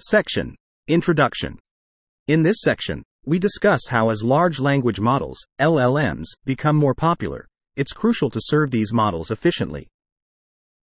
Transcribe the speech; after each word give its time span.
Section 0.00 0.54
Introduction. 0.88 1.58
In 2.26 2.42
this 2.42 2.62
section, 2.62 3.02
we 3.26 3.38
discuss 3.38 3.86
how, 3.88 4.08
as 4.08 4.24
large 4.24 4.58
language 4.58 4.98
models, 4.98 5.38
LLMs, 5.60 6.24
become 6.46 6.74
more 6.74 6.94
popular, 6.94 7.46
it's 7.76 7.92
crucial 7.92 8.30
to 8.30 8.40
serve 8.42 8.70
these 8.70 8.92
models 8.92 9.30
efficiently. 9.30 9.88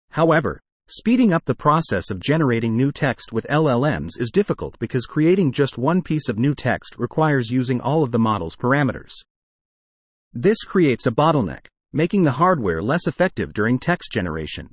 However, 0.10 0.60
speeding 0.88 1.32
up 1.32 1.46
the 1.46 1.54
process 1.54 2.10
of 2.10 2.20
generating 2.20 2.76
new 2.76 2.92
text 2.92 3.32
with 3.32 3.46
LLMs 3.50 4.20
is 4.20 4.32
difficult 4.32 4.78
because 4.80 5.06
creating 5.06 5.52
just 5.52 5.78
one 5.78 6.02
piece 6.02 6.28
of 6.28 6.40
new 6.40 6.56
text 6.56 6.96
requires 6.98 7.52
using 7.52 7.80
all 7.80 8.04
of 8.04 8.12
the 8.12 8.20
model's 8.20 8.56
parameters. 8.56 9.14
This 10.34 10.64
creates 10.64 11.06
a 11.06 11.12
bottleneck, 11.12 11.68
making 11.94 12.24
the 12.24 12.32
hardware 12.32 12.82
less 12.82 13.06
effective 13.06 13.54
during 13.54 13.78
text 13.78 14.12
generation. 14.12 14.72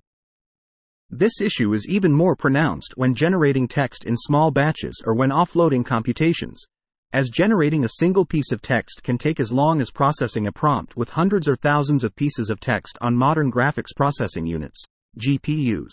This 1.13 1.41
issue 1.41 1.73
is 1.73 1.89
even 1.89 2.13
more 2.13 2.37
pronounced 2.37 2.97
when 2.97 3.17
generating 3.17 3.67
text 3.67 4.05
in 4.05 4.17
small 4.17 4.53
batches 4.53 5.03
or 5.05 5.13
when 5.13 5.31
offloading 5.31 5.85
computations, 5.85 6.65
as 7.13 7.31
generating 7.31 7.85
a 7.85 7.97
single 7.99 8.25
piece 8.25 8.53
of 8.53 8.63
text 8.63 9.03
can 9.03 9.19
take 9.19 9.41
as 9.41 9.51
long 9.51 9.81
as 9.81 9.91
processing 9.91 10.47
a 10.47 10.53
prompt 10.53 10.97
with 10.97 11.11
hundreds 11.11 11.49
or 11.49 11.57
thousands 11.57 12.05
of 12.05 12.15
pieces 12.15 12.49
of 12.49 12.61
text 12.61 12.97
on 13.01 13.17
modern 13.17 13.51
graphics 13.51 13.95
processing 13.97 14.47
units, 14.47 14.85
GPUs. 15.19 15.91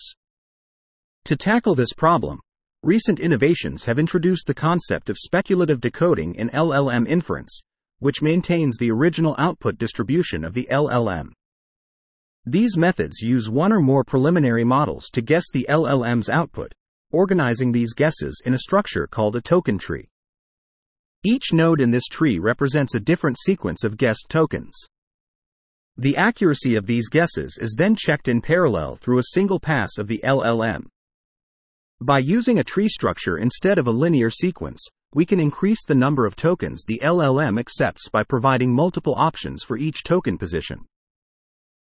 To 1.25 1.35
tackle 1.35 1.73
this 1.73 1.93
problem, 1.93 2.39
recent 2.83 3.19
innovations 3.19 3.85
have 3.85 3.97
introduced 3.97 4.45
the 4.45 4.53
concept 4.53 5.09
of 5.09 5.17
speculative 5.17 5.81
decoding 5.81 6.35
in 6.35 6.49
LLM 6.49 7.07
inference, 7.07 7.59
which 7.97 8.21
maintains 8.21 8.77
the 8.77 8.91
original 8.91 9.35
output 9.39 9.79
distribution 9.79 10.43
of 10.43 10.53
the 10.53 10.67
LLM. 10.69 11.29
These 12.49 12.77
methods 12.77 13.19
use 13.19 13.49
one 13.49 13.73
or 13.73 13.81
more 13.81 14.05
preliminary 14.05 14.63
models 14.63 15.09
to 15.11 15.21
guess 15.21 15.43
the 15.51 15.65
LLM's 15.67 16.29
output, 16.29 16.71
organizing 17.11 17.73
these 17.73 17.91
guesses 17.91 18.41
in 18.45 18.53
a 18.53 18.59
structure 18.59 19.05
called 19.05 19.35
a 19.35 19.41
token 19.41 19.77
tree. 19.77 20.07
Each 21.25 21.51
node 21.51 21.81
in 21.81 21.91
this 21.91 22.05
tree 22.05 22.39
represents 22.39 22.95
a 22.95 23.01
different 23.01 23.37
sequence 23.37 23.83
of 23.83 23.97
guessed 23.97 24.27
tokens. 24.29 24.73
The 25.97 26.15
accuracy 26.15 26.75
of 26.75 26.85
these 26.85 27.09
guesses 27.09 27.59
is 27.61 27.75
then 27.77 27.97
checked 27.97 28.29
in 28.29 28.39
parallel 28.39 28.95
through 28.95 29.19
a 29.19 29.33
single 29.33 29.59
pass 29.59 29.97
of 29.97 30.07
the 30.07 30.21
LLM. 30.23 30.85
By 31.99 32.19
using 32.19 32.59
a 32.59 32.63
tree 32.63 32.87
structure 32.87 33.35
instead 33.35 33.77
of 33.77 33.87
a 33.87 33.91
linear 33.91 34.29
sequence, 34.29 34.87
we 35.13 35.25
can 35.25 35.41
increase 35.41 35.83
the 35.83 35.95
number 35.95 36.25
of 36.25 36.37
tokens 36.37 36.85
the 36.87 37.01
LLM 37.03 37.59
accepts 37.59 38.07
by 38.07 38.23
providing 38.23 38.71
multiple 38.71 39.15
options 39.17 39.63
for 39.63 39.75
each 39.75 40.03
token 40.03 40.37
position. 40.37 40.85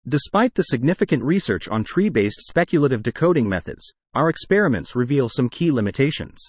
Despite 0.07 0.53
the 0.53 0.63
significant 0.63 1.23
research 1.23 1.69
on 1.69 1.85
tree 1.85 2.09
based 2.09 2.41
speculative 2.41 3.03
decoding 3.03 3.47
methods, 3.47 3.93
our 4.13 4.29
experiments 4.29 4.97
reveal 4.97 5.29
some 5.29 5.47
key 5.47 5.71
limitations. 5.71 6.41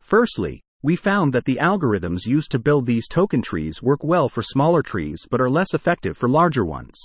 Firstly, 0.00 0.60
we 0.82 0.96
found 0.96 1.32
that 1.32 1.46
the 1.46 1.56
algorithms 1.56 2.26
used 2.26 2.50
to 2.50 2.58
build 2.58 2.84
these 2.84 3.08
token 3.08 3.40
trees 3.40 3.82
work 3.82 4.04
well 4.04 4.28
for 4.28 4.42
smaller 4.42 4.82
trees 4.82 5.26
but 5.30 5.40
are 5.40 5.48
less 5.48 5.72
effective 5.72 6.18
for 6.18 6.28
larger 6.28 6.66
ones. 6.66 7.00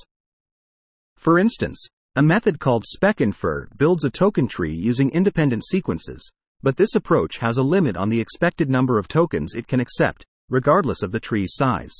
For 1.16 1.40
instance, 1.40 1.88
a 2.18 2.22
method 2.22 2.60
called 2.60 2.84
SpecInfer 2.84 3.68
builds 3.78 4.04
a 4.04 4.10
token 4.10 4.50
tree 4.50 4.74
using 4.74 5.10
independent 5.12 5.64
sequences, 5.66 6.30
but 6.62 6.76
this 6.76 6.96
approach 6.96 7.38
has 7.38 7.56
a 7.56 7.64
limit 7.64 7.96
on 7.96 8.10
the 8.10 8.20
expected 8.20 8.70
number 8.70 9.00
of 9.00 9.08
tokens 9.08 9.54
it 9.54 9.68
can 9.68 9.80
accept, 9.80 10.26
regardless 10.50 11.02
of 11.02 11.14
the 11.14 11.20
tree's 11.22 11.54
size. 11.56 11.94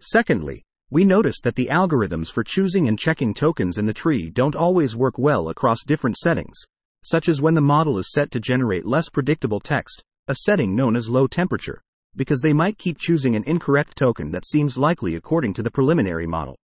Secondly, 0.00 0.64
we 0.90 1.04
noticed 1.04 1.44
that 1.44 1.54
the 1.54 1.68
algorithms 1.70 2.32
for 2.32 2.42
choosing 2.42 2.88
and 2.88 2.98
checking 2.98 3.34
tokens 3.34 3.76
in 3.76 3.84
the 3.84 3.92
tree 3.92 4.30
don't 4.30 4.56
always 4.56 4.96
work 4.96 5.18
well 5.18 5.50
across 5.50 5.84
different 5.86 6.16
settings, 6.16 6.56
such 7.04 7.28
as 7.28 7.42
when 7.42 7.54
the 7.54 7.60
model 7.60 7.98
is 7.98 8.10
set 8.12 8.30
to 8.30 8.40
generate 8.40 8.86
less 8.86 9.08
predictable 9.10 9.60
text, 9.60 10.02
a 10.28 10.34
setting 10.34 10.74
known 10.74 10.96
as 10.96 11.08
low 11.08 11.26
temperature, 11.26 11.82
because 12.16 12.40
they 12.40 12.52
might 12.52 12.78
keep 12.78 12.98
choosing 12.98 13.34
an 13.34 13.44
incorrect 13.44 13.96
token 13.96 14.30
that 14.30 14.46
seems 14.46 14.78
likely 14.78 15.14
according 15.14 15.52
to 15.52 15.62
the 15.62 15.70
preliminary 15.70 16.26
model. 16.26 16.56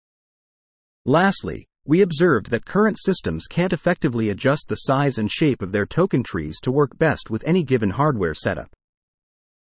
Lastly, 1.04 1.66
we 1.86 2.00
observed 2.00 2.48
that 2.48 2.64
current 2.64 2.98
systems 2.98 3.46
can't 3.46 3.74
effectively 3.74 4.30
adjust 4.30 4.68
the 4.68 4.76
size 4.76 5.18
and 5.18 5.30
shape 5.30 5.60
of 5.60 5.70
their 5.70 5.84
token 5.84 6.22
trees 6.22 6.58
to 6.60 6.72
work 6.72 6.96
best 6.96 7.28
with 7.28 7.44
any 7.46 7.62
given 7.62 7.90
hardware 7.90 8.32
setup. 8.32 8.70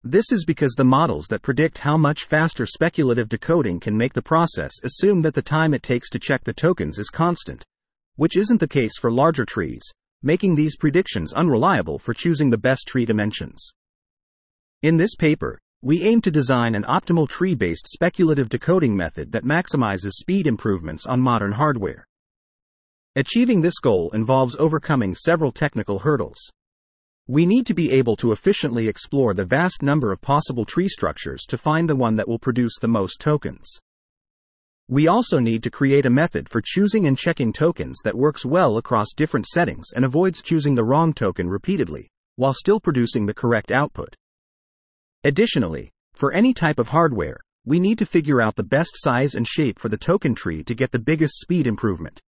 This 0.07 0.31
is 0.31 0.45
because 0.45 0.75
the 0.75 0.83
models 0.83 1.25
that 1.29 1.41
predict 1.41 1.79
how 1.79 1.97
much 1.97 2.25
faster 2.25 2.67
speculative 2.67 3.27
decoding 3.27 3.79
can 3.79 3.97
make 3.97 4.13
the 4.13 4.21
process 4.21 4.71
assume 4.83 5.23
that 5.23 5.33
the 5.33 5.41
time 5.41 5.73
it 5.73 5.81
takes 5.81 6.11
to 6.11 6.19
check 6.19 6.43
the 6.43 6.53
tokens 6.53 6.99
is 6.99 7.09
constant, 7.09 7.65
which 8.15 8.37
isn't 8.37 8.59
the 8.59 8.67
case 8.67 8.99
for 8.99 9.11
larger 9.11 9.45
trees, 9.45 9.81
making 10.21 10.53
these 10.53 10.77
predictions 10.77 11.33
unreliable 11.33 11.97
for 11.97 12.13
choosing 12.13 12.51
the 12.51 12.57
best 12.57 12.87
tree 12.87 13.03
dimensions. 13.03 13.73
In 14.83 14.97
this 14.97 15.15
paper, 15.15 15.57
we 15.81 16.03
aim 16.03 16.21
to 16.21 16.29
design 16.29 16.75
an 16.75 16.83
optimal 16.83 17.27
tree 17.27 17.55
based 17.55 17.87
speculative 17.87 18.47
decoding 18.47 18.95
method 18.95 19.31
that 19.31 19.43
maximizes 19.43 20.11
speed 20.11 20.45
improvements 20.45 21.07
on 21.07 21.19
modern 21.19 21.53
hardware. 21.53 22.05
Achieving 23.15 23.61
this 23.61 23.79
goal 23.79 24.11
involves 24.11 24.55
overcoming 24.57 25.15
several 25.15 25.51
technical 25.51 25.97
hurdles. 25.97 26.51
We 27.27 27.47
need 27.47 27.65
to 27.65 27.73
be 27.73 27.91
able 27.91 28.15
to 28.17 28.33
efficiently 28.33 28.87
explore 28.87 29.33
the 29.33 29.45
vast 29.45 29.81
number 29.81 30.11
of 30.11 30.21
possible 30.21 30.63
tree 30.63 30.87
structures 30.87 31.43
to 31.47 31.57
find 31.57 31.89
the 31.89 31.95
one 31.95 32.15
that 32.17 32.27
will 32.27 32.37
produce 32.37 32.77
the 32.79 32.87
most 32.87 33.19
tokens. 33.19 33.67
We 34.87 35.07
also 35.07 35.39
need 35.39 35.63
to 35.63 35.71
create 35.71 36.05
a 36.05 36.11
method 36.11 36.47
for 36.47 36.61
choosing 36.63 37.07
and 37.07 37.17
checking 37.17 37.51
tokens 37.51 37.97
that 38.03 38.15
works 38.15 38.45
well 38.45 38.77
across 38.77 39.07
different 39.15 39.47
settings 39.47 39.87
and 39.95 40.05
avoids 40.05 40.43
choosing 40.43 40.75
the 40.75 40.83
wrong 40.83 41.13
token 41.13 41.49
repeatedly, 41.49 42.09
while 42.35 42.53
still 42.53 42.79
producing 42.79 43.25
the 43.25 43.33
correct 43.33 43.71
output. 43.71 44.13
Additionally, 45.23 45.89
for 46.13 46.31
any 46.31 46.53
type 46.53 46.77
of 46.77 46.89
hardware, 46.89 47.37
we 47.65 47.79
need 47.79 47.97
to 47.97 48.05
figure 48.05 48.39
out 48.39 48.55
the 48.55 48.63
best 48.63 48.91
size 48.93 49.33
and 49.33 49.47
shape 49.47 49.79
for 49.79 49.89
the 49.89 49.97
token 49.97 50.35
tree 50.35 50.63
to 50.63 50.75
get 50.75 50.91
the 50.91 50.99
biggest 50.99 51.39
speed 51.39 51.65
improvement. 51.65 52.21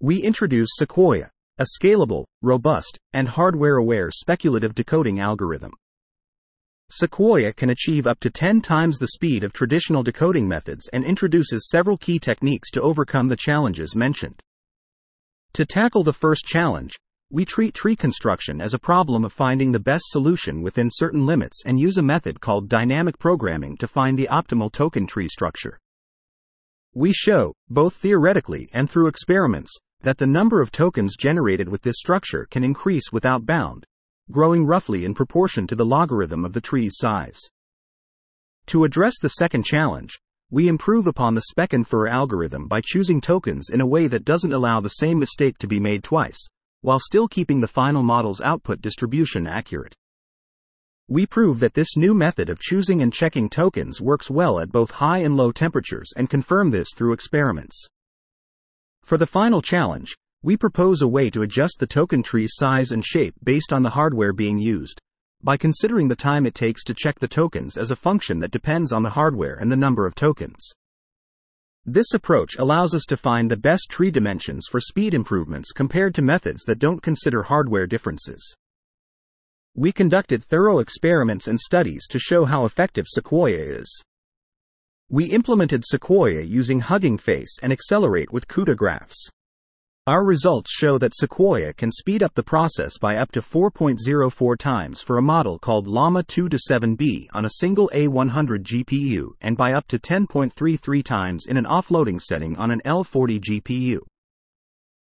We 0.00 0.22
introduce 0.22 0.68
Sequoia, 0.76 1.30
a 1.58 1.66
scalable, 1.78 2.24
robust, 2.42 2.98
and 3.12 3.28
hardware 3.28 3.76
aware 3.76 4.10
speculative 4.10 4.74
decoding 4.74 5.18
algorithm. 5.18 5.72
Sequoia 6.90 7.52
can 7.52 7.70
achieve 7.70 8.06
up 8.06 8.20
to 8.20 8.30
10 8.30 8.60
times 8.60 8.98
the 8.98 9.08
speed 9.08 9.42
of 9.42 9.52
traditional 9.52 10.02
decoding 10.02 10.46
methods 10.46 10.88
and 10.92 11.02
introduces 11.02 11.68
several 11.68 11.96
key 11.96 12.18
techniques 12.18 12.70
to 12.70 12.82
overcome 12.82 13.28
the 13.28 13.36
challenges 13.36 13.96
mentioned. 13.96 14.40
To 15.54 15.64
tackle 15.64 16.04
the 16.04 16.12
first 16.12 16.44
challenge, 16.44 16.96
we 17.30 17.44
treat 17.44 17.74
tree 17.74 17.96
construction 17.96 18.60
as 18.60 18.72
a 18.72 18.78
problem 18.78 19.24
of 19.24 19.32
finding 19.32 19.72
the 19.72 19.80
best 19.80 20.04
solution 20.10 20.62
within 20.62 20.90
certain 20.92 21.26
limits 21.26 21.62
and 21.66 21.80
use 21.80 21.98
a 21.98 22.02
method 22.02 22.40
called 22.40 22.68
dynamic 22.68 23.18
programming 23.18 23.76
to 23.78 23.88
find 23.88 24.16
the 24.16 24.28
optimal 24.30 24.70
token 24.70 25.06
tree 25.06 25.26
structure. 25.26 25.80
We 26.94 27.12
show, 27.12 27.52
both 27.68 27.94
theoretically 27.94 28.68
and 28.72 28.88
through 28.88 29.08
experiments, 29.08 29.76
that 30.02 30.18
the 30.18 30.26
number 30.26 30.60
of 30.60 30.70
tokens 30.70 31.16
generated 31.16 31.68
with 31.68 31.82
this 31.82 31.96
structure 31.98 32.46
can 32.50 32.62
increase 32.64 33.12
without 33.12 33.46
bound, 33.46 33.84
growing 34.30 34.66
roughly 34.66 35.04
in 35.04 35.14
proportion 35.14 35.66
to 35.66 35.74
the 35.74 35.86
logarithm 35.86 36.44
of 36.44 36.52
the 36.52 36.60
tree's 36.60 36.96
size. 36.96 37.40
To 38.66 38.84
address 38.84 39.14
the 39.20 39.28
second 39.28 39.64
challenge, 39.64 40.18
we 40.50 40.68
improve 40.68 41.06
upon 41.06 41.34
the 41.34 41.44
SpecInfer 41.52 42.08
algorithm 42.08 42.68
by 42.68 42.80
choosing 42.80 43.20
tokens 43.20 43.68
in 43.68 43.80
a 43.80 43.86
way 43.86 44.06
that 44.06 44.24
doesn't 44.24 44.52
allow 44.52 44.80
the 44.80 44.88
same 44.88 45.18
mistake 45.18 45.58
to 45.58 45.66
be 45.66 45.80
made 45.80 46.04
twice, 46.04 46.38
while 46.82 47.00
still 47.00 47.26
keeping 47.26 47.60
the 47.60 47.66
final 47.66 48.02
model's 48.02 48.40
output 48.40 48.80
distribution 48.80 49.46
accurate. 49.46 49.96
We 51.08 51.26
prove 51.26 51.60
that 51.60 51.74
this 51.74 51.96
new 51.96 52.14
method 52.14 52.50
of 52.50 52.58
choosing 52.58 53.02
and 53.02 53.12
checking 53.12 53.48
tokens 53.48 54.00
works 54.00 54.28
well 54.28 54.58
at 54.58 54.72
both 54.72 54.90
high 54.90 55.18
and 55.18 55.36
low 55.36 55.52
temperatures 55.52 56.12
and 56.16 56.30
confirm 56.30 56.70
this 56.70 56.88
through 56.96 57.12
experiments. 57.12 57.86
For 59.06 59.16
the 59.16 59.24
final 59.24 59.62
challenge, 59.62 60.16
we 60.42 60.56
propose 60.56 61.00
a 61.00 61.06
way 61.06 61.30
to 61.30 61.42
adjust 61.42 61.78
the 61.78 61.86
token 61.86 62.24
tree's 62.24 62.56
size 62.56 62.90
and 62.90 63.06
shape 63.06 63.36
based 63.40 63.72
on 63.72 63.84
the 63.84 63.90
hardware 63.90 64.32
being 64.32 64.58
used, 64.58 65.00
by 65.40 65.56
considering 65.56 66.08
the 66.08 66.16
time 66.16 66.44
it 66.44 66.56
takes 66.56 66.82
to 66.82 66.92
check 66.92 67.20
the 67.20 67.28
tokens 67.28 67.76
as 67.76 67.92
a 67.92 67.96
function 67.96 68.40
that 68.40 68.50
depends 68.50 68.90
on 68.90 69.04
the 69.04 69.10
hardware 69.10 69.54
and 69.54 69.70
the 69.70 69.76
number 69.76 70.08
of 70.08 70.16
tokens. 70.16 70.72
This 71.84 72.14
approach 72.14 72.56
allows 72.58 72.96
us 72.96 73.04
to 73.04 73.16
find 73.16 73.48
the 73.48 73.56
best 73.56 73.88
tree 73.90 74.10
dimensions 74.10 74.66
for 74.68 74.80
speed 74.80 75.14
improvements 75.14 75.70
compared 75.70 76.12
to 76.16 76.22
methods 76.22 76.64
that 76.64 76.80
don't 76.80 77.00
consider 77.00 77.44
hardware 77.44 77.86
differences. 77.86 78.56
We 79.76 79.92
conducted 79.92 80.42
thorough 80.42 80.80
experiments 80.80 81.46
and 81.46 81.60
studies 81.60 82.08
to 82.08 82.18
show 82.18 82.44
how 82.44 82.64
effective 82.64 83.06
Sequoia 83.06 83.56
is. 83.56 84.02
We 85.08 85.26
implemented 85.26 85.84
Sequoia 85.86 86.42
using 86.42 86.80
Hugging 86.80 87.16
Face 87.16 87.60
and 87.62 87.72
Accelerate 87.72 88.32
with 88.32 88.48
CUDA 88.48 88.74
graphs. 88.74 89.30
Our 90.08 90.24
results 90.24 90.72
show 90.72 90.98
that 90.98 91.14
Sequoia 91.14 91.72
can 91.72 91.92
speed 91.92 92.24
up 92.24 92.34
the 92.34 92.42
process 92.42 92.98
by 92.98 93.16
up 93.16 93.30
to 93.30 93.40
4.04 93.40 94.58
times 94.58 95.02
for 95.02 95.16
a 95.16 95.22
model 95.22 95.60
called 95.60 95.86
Llama 95.86 96.24
2 96.24 96.48
to 96.48 96.58
7B 96.58 97.28
on 97.32 97.44
a 97.44 97.50
single 97.50 97.88
A100 97.94 98.64
GPU 98.64 99.28
and 99.40 99.56
by 99.56 99.74
up 99.74 99.86
to 99.88 99.98
10.33 100.00 101.04
times 101.04 101.46
in 101.46 101.56
an 101.56 101.66
offloading 101.66 102.20
setting 102.20 102.56
on 102.56 102.72
an 102.72 102.82
L40 102.84 103.40
GPU. 103.40 104.00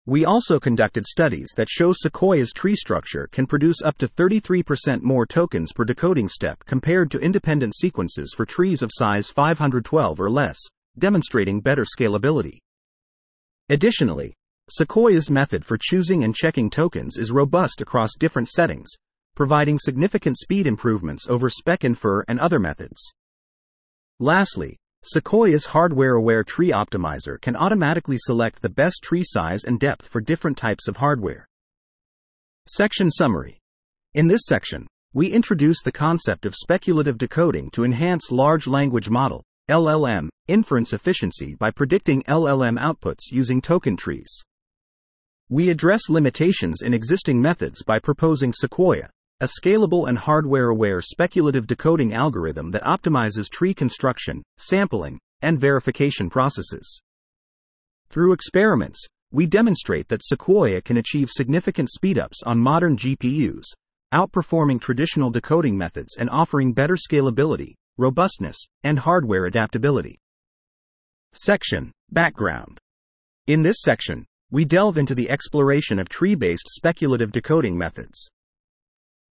We 0.06 0.26
also 0.26 0.60
conducted 0.60 1.06
studies 1.06 1.48
that 1.56 1.70
show 1.70 1.94
Sequoia's 1.94 2.52
tree 2.52 2.76
structure 2.76 3.26
can 3.32 3.46
produce 3.46 3.80
up 3.82 3.96
to 3.98 4.08
33% 4.08 5.00
more 5.00 5.24
tokens 5.24 5.72
per 5.72 5.84
decoding 5.84 6.28
step 6.28 6.62
compared 6.66 7.10
to 7.10 7.18
independent 7.18 7.74
sequences 7.74 8.34
for 8.36 8.44
trees 8.44 8.82
of 8.82 8.90
size 8.92 9.30
512 9.30 10.20
or 10.20 10.30
less, 10.30 10.58
demonstrating 10.98 11.62
better 11.62 11.84
scalability. 11.84 12.58
Additionally, 13.70 14.34
Sequoia's 14.70 15.30
method 15.30 15.64
for 15.64 15.78
choosing 15.80 16.22
and 16.22 16.34
checking 16.34 16.68
tokens 16.68 17.16
is 17.16 17.32
robust 17.32 17.80
across 17.80 18.14
different 18.14 18.50
settings, 18.50 18.90
providing 19.34 19.78
significant 19.78 20.36
speed 20.36 20.66
improvements 20.66 21.26
over 21.30 21.48
SpecInfer 21.48 22.24
and 22.28 22.38
other 22.38 22.58
methods. 22.58 23.14
Lastly, 24.20 24.76
Sequoia's 25.06 25.66
hardware 25.66 26.14
aware 26.14 26.42
tree 26.42 26.70
optimizer 26.70 27.38
can 27.38 27.56
automatically 27.56 28.16
select 28.18 28.62
the 28.62 28.70
best 28.70 29.00
tree 29.02 29.22
size 29.22 29.64
and 29.64 29.78
depth 29.78 30.08
for 30.08 30.22
different 30.22 30.56
types 30.56 30.88
of 30.88 30.96
hardware. 30.96 31.46
Section 32.66 33.10
Summary 33.10 33.58
In 34.14 34.28
this 34.28 34.46
section, 34.46 34.86
we 35.12 35.30
introduce 35.30 35.82
the 35.82 35.92
concept 35.92 36.46
of 36.46 36.54
speculative 36.54 37.18
decoding 37.18 37.68
to 37.72 37.84
enhance 37.84 38.30
large 38.30 38.66
language 38.66 39.10
model 39.10 39.44
LLM 39.70 40.30
inference 40.48 40.94
efficiency 40.94 41.54
by 41.54 41.70
predicting 41.70 42.22
LLM 42.22 42.78
outputs 42.80 43.30
using 43.30 43.60
token 43.60 43.98
trees. 43.98 44.42
We 45.50 45.68
address 45.68 46.08
limitations 46.08 46.80
in 46.80 46.94
existing 46.94 47.42
methods 47.42 47.82
by 47.82 47.98
proposing 47.98 48.54
Sequoia, 48.54 49.10
a 49.44 49.60
scalable 49.60 50.08
and 50.08 50.16
hardware 50.16 50.70
aware 50.70 51.02
speculative 51.02 51.66
decoding 51.66 52.14
algorithm 52.14 52.70
that 52.70 52.82
optimizes 52.82 53.50
tree 53.50 53.74
construction, 53.74 54.42
sampling, 54.56 55.20
and 55.42 55.60
verification 55.60 56.30
processes. 56.30 57.02
Through 58.08 58.32
experiments, 58.32 59.06
we 59.30 59.44
demonstrate 59.44 60.08
that 60.08 60.24
Sequoia 60.24 60.80
can 60.80 60.96
achieve 60.96 61.28
significant 61.30 61.90
speedups 61.94 62.36
on 62.46 62.58
modern 62.58 62.96
GPUs, 62.96 63.64
outperforming 64.14 64.80
traditional 64.80 65.30
decoding 65.30 65.76
methods 65.76 66.16
and 66.18 66.30
offering 66.30 66.72
better 66.72 66.96
scalability, 66.96 67.74
robustness, 67.98 68.56
and 68.82 68.98
hardware 68.98 69.44
adaptability. 69.44 70.16
Section 71.34 71.92
Background 72.10 72.78
In 73.46 73.62
this 73.62 73.82
section, 73.82 74.24
we 74.50 74.64
delve 74.64 74.96
into 74.96 75.14
the 75.14 75.28
exploration 75.28 75.98
of 75.98 76.08
tree 76.08 76.34
based 76.34 76.68
speculative 76.70 77.30
decoding 77.30 77.76
methods. 77.76 78.30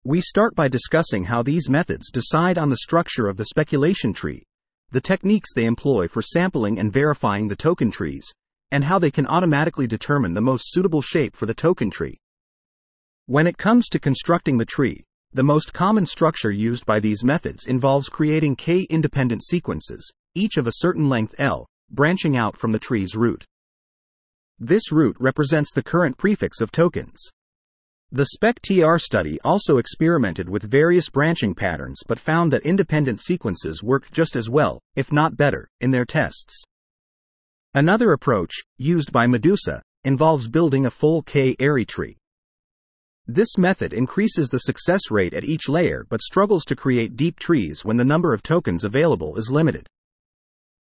We 0.03 0.19
start 0.19 0.55
by 0.55 0.67
discussing 0.67 1.25
how 1.25 1.43
these 1.43 1.69
methods 1.69 2.09
decide 2.09 2.57
on 2.57 2.71
the 2.71 2.77
structure 2.77 3.27
of 3.27 3.37
the 3.37 3.45
speculation 3.45 4.13
tree, 4.13 4.41
the 4.89 4.99
techniques 4.99 5.53
they 5.53 5.65
employ 5.65 6.07
for 6.07 6.23
sampling 6.23 6.79
and 6.79 6.91
verifying 6.91 7.47
the 7.47 7.55
token 7.55 7.91
trees, 7.91 8.25
and 8.71 8.83
how 8.83 8.97
they 8.97 9.11
can 9.11 9.27
automatically 9.27 9.85
determine 9.85 10.33
the 10.33 10.41
most 10.41 10.71
suitable 10.71 11.03
shape 11.03 11.35
for 11.35 11.45
the 11.45 11.53
token 11.53 11.91
tree. 11.91 12.17
When 13.27 13.45
it 13.45 13.59
comes 13.59 13.89
to 13.89 13.99
constructing 13.99 14.57
the 14.57 14.65
tree, 14.65 15.03
the 15.33 15.43
most 15.43 15.71
common 15.71 16.07
structure 16.07 16.49
used 16.49 16.83
by 16.87 16.99
these 16.99 17.23
methods 17.23 17.67
involves 17.67 18.09
creating 18.09 18.55
k 18.55 18.87
independent 18.89 19.43
sequences, 19.43 20.11
each 20.33 20.57
of 20.57 20.65
a 20.65 20.77
certain 20.77 21.09
length 21.09 21.35
L, 21.37 21.67
branching 21.91 22.35
out 22.35 22.57
from 22.57 22.71
the 22.71 22.79
tree's 22.79 23.15
root. 23.15 23.45
This 24.57 24.91
root 24.91 25.15
represents 25.19 25.71
the 25.71 25.83
current 25.83 26.17
prefix 26.17 26.59
of 26.59 26.71
tokens. 26.71 27.29
The 28.13 28.27
SPEC-TR 28.35 28.97
study 28.97 29.39
also 29.39 29.77
experimented 29.77 30.49
with 30.49 30.69
various 30.69 31.07
branching 31.07 31.55
patterns 31.55 32.01
but 32.05 32.19
found 32.19 32.51
that 32.51 32.65
independent 32.65 33.21
sequences 33.21 33.81
worked 33.81 34.11
just 34.11 34.35
as 34.35 34.49
well, 34.49 34.81
if 34.97 35.13
not 35.13 35.37
better, 35.37 35.69
in 35.79 35.91
their 35.91 36.03
tests. 36.03 36.61
Another 37.73 38.11
approach, 38.11 38.53
used 38.77 39.13
by 39.13 39.27
Medusa, 39.27 39.81
involves 40.03 40.49
building 40.49 40.85
a 40.85 40.91
full 40.91 41.21
K-ary 41.21 41.85
tree. 41.85 42.17
This 43.27 43.57
method 43.57 43.93
increases 43.93 44.49
the 44.49 44.59
success 44.59 45.09
rate 45.09 45.33
at 45.33 45.45
each 45.45 45.69
layer 45.69 46.05
but 46.09 46.21
struggles 46.21 46.65
to 46.65 46.75
create 46.75 47.15
deep 47.15 47.39
trees 47.39 47.85
when 47.85 47.95
the 47.95 48.03
number 48.03 48.33
of 48.33 48.43
tokens 48.43 48.83
available 48.83 49.37
is 49.37 49.49
limited. 49.49 49.87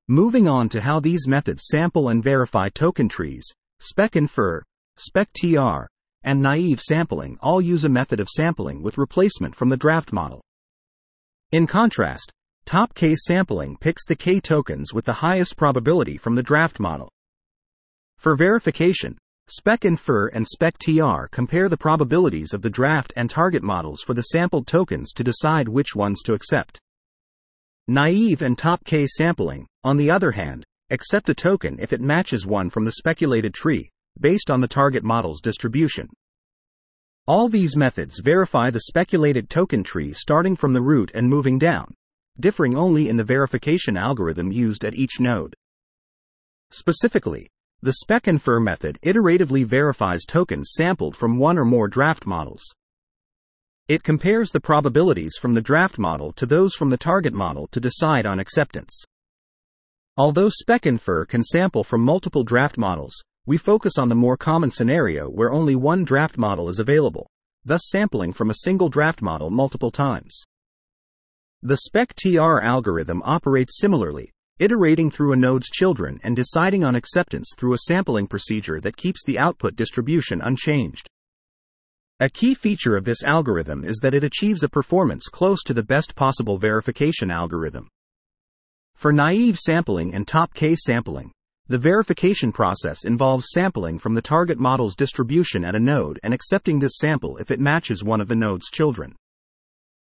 Moving 0.08 0.48
on 0.48 0.70
to 0.70 0.82
how 0.82 1.00
these 1.00 1.28
methods 1.28 1.64
sample 1.66 2.10
and 2.10 2.24
verify 2.24 2.70
token 2.70 3.10
trees, 3.10 3.52
SpecInfer, 3.82 4.62
SPEC-TR, 4.98 5.88
and 6.28 6.42
naive 6.42 6.82
sampling 6.82 7.38
all 7.42 7.62
use 7.62 7.86
a 7.86 7.90
method 7.90 8.20
of 8.20 8.28
sampling 8.28 8.84
with 8.84 8.98
replacement 8.98 9.56
from 9.56 9.70
the 9.70 9.78
draft 9.78 10.12
model. 10.12 10.42
In 11.54 11.66
contrast, 11.66 12.34
top 12.66 12.94
K 12.94 13.16
sampling 13.16 13.78
picks 13.78 14.06
the 14.06 14.16
K 14.18 14.42
tokens 14.42 14.94
with 14.94 15.06
the 15.06 15.14
highest 15.14 15.56
probability 15.56 16.18
from 16.18 16.36
the 16.36 16.44
draft 16.44 16.82
model. 16.82 17.10
For 18.18 18.36
verification, 18.36 19.18
SpecInfer 19.50 20.28
and 20.34 20.46
SPEC-TR 20.46 21.30
compare 21.32 21.70
the 21.70 21.78
probabilities 21.78 22.54
of 22.54 22.62
the 22.62 22.70
draft 22.70 23.14
and 23.16 23.30
target 23.30 23.64
models 23.64 24.02
for 24.02 24.14
the 24.14 24.24
sampled 24.24 24.68
tokens 24.68 25.14
to 25.14 25.24
decide 25.24 25.70
which 25.70 25.96
ones 25.96 26.22
to 26.24 26.34
accept. 26.34 26.78
Naive 27.88 28.42
and 28.42 28.58
top 28.58 28.84
K 28.84 29.08
sampling, 29.08 29.66
on 29.86 29.96
the 29.96 30.12
other 30.12 30.32
hand, 30.32 30.66
accept 30.90 31.30
a 31.30 31.34
token 31.34 31.80
if 31.80 31.94
it 31.94 32.02
matches 32.02 32.46
one 32.46 32.70
from 32.70 32.84
the 32.84 32.92
speculated 32.92 33.54
tree, 33.54 33.90
based 34.20 34.52
on 34.52 34.62
the 34.62 34.68
target 34.68 35.04
model's 35.04 35.42
distribution. 35.42 36.10
All 37.28 37.50
these 37.50 37.76
methods 37.76 38.20
verify 38.20 38.70
the 38.70 38.80
speculated 38.80 39.50
token 39.50 39.84
tree 39.84 40.14
starting 40.14 40.56
from 40.56 40.74
the 40.74 40.82
root 40.82 41.12
and 41.14 41.30
moving 41.30 41.60
down, 41.60 41.94
differing 42.40 42.76
only 42.76 43.10
in 43.10 43.18
the 43.18 43.24
verification 43.24 43.98
algorithm 43.98 44.52
used 44.52 44.86
at 44.86 44.96
each 44.96 45.20
node. 45.20 45.54
Specifically, 46.72 47.48
the 47.82 47.98
SpecInfer 48.04 48.62
method 48.62 48.98
iteratively 49.04 49.66
verifies 49.66 50.26
tokens 50.26 50.72
sampled 50.74 51.16
from 51.16 51.38
one 51.38 51.58
or 51.58 51.66
more 51.66 51.88
draft 51.88 52.26
models. 52.26 52.64
It 53.88 54.04
compares 54.04 54.52
the 54.52 54.60
probabilities 54.60 55.38
from 55.40 55.54
the 55.54 55.62
draft 55.62 55.98
model 55.98 56.34
to 56.34 56.46
those 56.46 56.74
from 56.74 56.90
the 56.90 56.98
target 56.98 57.34
model 57.34 57.68
to 57.68 57.80
decide 57.80 58.26
on 58.26 58.40
acceptance. 58.40 59.04
Although 60.18 60.50
SpecInfer 60.50 61.28
can 61.28 61.44
sample 61.44 61.84
from 61.84 62.02
multiple 62.02 62.44
draft 62.44 62.78
models, 62.78 63.14
we 63.48 63.58
focus 63.58 63.98
on 63.98 64.10
the 64.10 64.16
more 64.16 64.36
common 64.36 64.70
scenario 64.70 65.30
where 65.30 65.54
only 65.54 65.74
one 65.74 66.04
draft 66.04 66.38
model 66.38 66.68
is 66.68 66.80
available, 66.80 67.30
thus 67.64 67.88
sampling 67.88 68.34
from 68.34 68.50
a 68.50 68.56
single 68.56 68.90
draft 68.90 69.22
model 69.22 69.50
multiple 69.50 69.90
times. 69.90 70.44
The 71.64 71.80
SPEC-TR 71.88 72.60
algorithm 72.62 73.22
operates 73.24 73.80
similarly, 73.80 74.32
iterating 74.60 75.10
through 75.10 75.32
a 75.32 75.38
node's 75.38 75.70
children 75.70 76.20
and 76.24 76.36
deciding 76.36 76.84
on 76.84 76.96
acceptance 76.96 77.54
through 77.58 77.74
a 77.74 77.80
sampling 77.88 78.28
procedure 78.28 78.82
that 78.82 78.98
keeps 78.98 79.24
the 79.26 79.40
output 79.40 79.78
distribution 79.78 80.42
unchanged. 80.42 81.08
A 82.20 82.30
key 82.30 82.54
feature 82.54 82.98
of 82.98 83.06
this 83.06 83.24
algorithm 83.24 83.86
is 83.86 84.00
that 84.02 84.14
it 84.14 84.26
achieves 84.26 84.64
a 84.64 84.70
performance 84.70 85.30
close 85.30 85.64
to 85.64 85.74
the 85.74 85.84
best 85.84 86.16
possible 86.16 86.58
verification 86.58 87.32
algorithm. 87.32 87.88
For 88.96 89.14
naive 89.14 89.58
sampling 89.58 90.14
and 90.14 90.28
top 90.28 90.54
K 90.54 90.76
sampling, 90.76 91.32
the 91.70 91.78
verification 91.78 92.52
process 92.52 93.04
involves 93.04 93.50
sampling 93.52 94.00
from 94.00 94.14
the 94.14 94.22
target 94.22 94.58
model's 94.58 94.96
distribution 94.96 95.66
at 95.66 95.76
a 95.76 95.80
node 95.80 96.20
and 96.24 96.34
accepting 96.34 96.80
this 96.80 96.98
sample 96.98 97.38
if 97.38 97.52
it 97.52 97.60
matches 97.60 98.04
one 98.04 98.22
of 98.22 98.30
the 98.30 98.36
node's 98.36 98.70
children. 98.70 99.16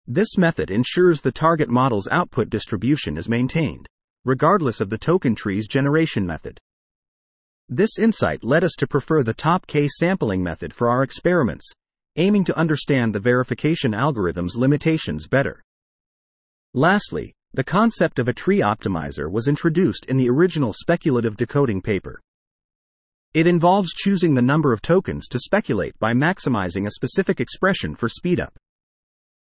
This 0.06 0.38
method 0.38 0.70
ensures 0.70 1.22
the 1.22 1.32
target 1.32 1.70
model's 1.70 2.08
output 2.12 2.50
distribution 2.50 3.18
is 3.18 3.27
maintained, 3.27 3.88
regardless 4.25 4.79
of 4.79 4.89
the 4.89 4.98
token 4.98 5.36
tree's 5.36 5.68
generation 5.68 6.25
method. 6.25 6.60
This 7.68 7.98
insight 8.00 8.44
led 8.44 8.63
us 8.63 8.74
to 8.79 8.88
prefer 8.88 9.24
the 9.24 9.34
top 9.34 9.68
K 9.68 9.88
sampling 9.88 10.44
method 10.44 10.74
for 10.74 10.89
our 10.89 11.03
experiments, 11.03 11.72
aiming 12.15 12.44
to 12.46 12.58
understand 12.58 13.13
the 13.13 13.20
verification 13.20 13.94
algorithm's 13.94 14.56
limitations 14.56 15.27
better. 15.27 15.63
Lastly, 16.74 17.34
the 17.53 17.63
concept 17.63 18.20
of 18.20 18.27
a 18.27 18.34
tree 18.34 18.60
optimizer 18.60 19.32
was 19.32 19.48
introduced 19.48 20.06
in 20.06 20.18
the 20.18 20.29
original 20.29 20.72
speculative 20.72 21.36
decoding 21.36 21.82
paper. 21.82 22.22
It 23.34 23.48
involves 23.48 23.94
choosing 23.94 24.36
the 24.36 24.41
number 24.41 24.72
of 24.72 24.82
tokens 24.82 25.27
to 25.29 25.39
speculate 25.39 25.98
by 26.00 26.13
maximizing 26.13 26.86
a 26.86 26.91
specific 26.91 27.39
expression 27.39 27.96
for 27.96 28.08
speedup. 28.08 28.56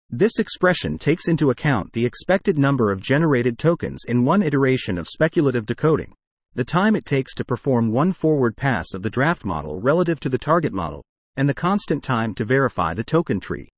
This 0.09 0.37
expression 0.37 0.97
takes 0.97 1.27
into 1.27 1.49
account 1.49 1.93
the 1.93 2.05
expected 2.05 2.57
number 2.57 2.91
of 2.91 3.01
generated 3.01 3.57
tokens 3.57 4.03
in 4.07 4.25
one 4.25 4.43
iteration 4.43 4.97
of 4.97 5.07
speculative 5.07 5.65
decoding, 5.65 6.13
the 6.53 6.63
time 6.63 6.95
it 6.95 7.05
takes 7.05 7.33
to 7.33 7.45
perform 7.45 7.91
one 7.91 8.11
forward 8.11 8.55
pass 8.55 8.93
of 8.93 9.01
the 9.01 9.09
draft 9.09 9.43
model 9.43 9.81
relative 9.81 10.19
to 10.19 10.29
the 10.29 10.37
target 10.37 10.71
model, 10.71 11.03
and 11.35 11.49
the 11.49 11.53
constant 11.53 12.03
time 12.03 12.35
to 12.35 12.45
verify 12.45 12.93
the 12.93 13.03
token 13.03 13.39
tree. 13.39 13.69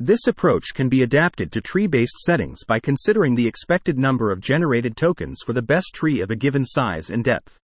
This 0.00 0.28
approach 0.28 0.74
can 0.74 0.88
be 0.88 1.02
adapted 1.02 1.50
to 1.50 1.60
tree-based 1.60 2.18
settings 2.18 2.62
by 2.62 2.78
considering 2.78 3.34
the 3.34 3.48
expected 3.48 3.98
number 3.98 4.30
of 4.30 4.40
generated 4.40 4.96
tokens 4.96 5.40
for 5.44 5.52
the 5.52 5.60
best 5.60 5.90
tree 5.92 6.20
of 6.20 6.30
a 6.30 6.36
given 6.36 6.64
size 6.64 7.10
and 7.10 7.24
depth. 7.24 7.58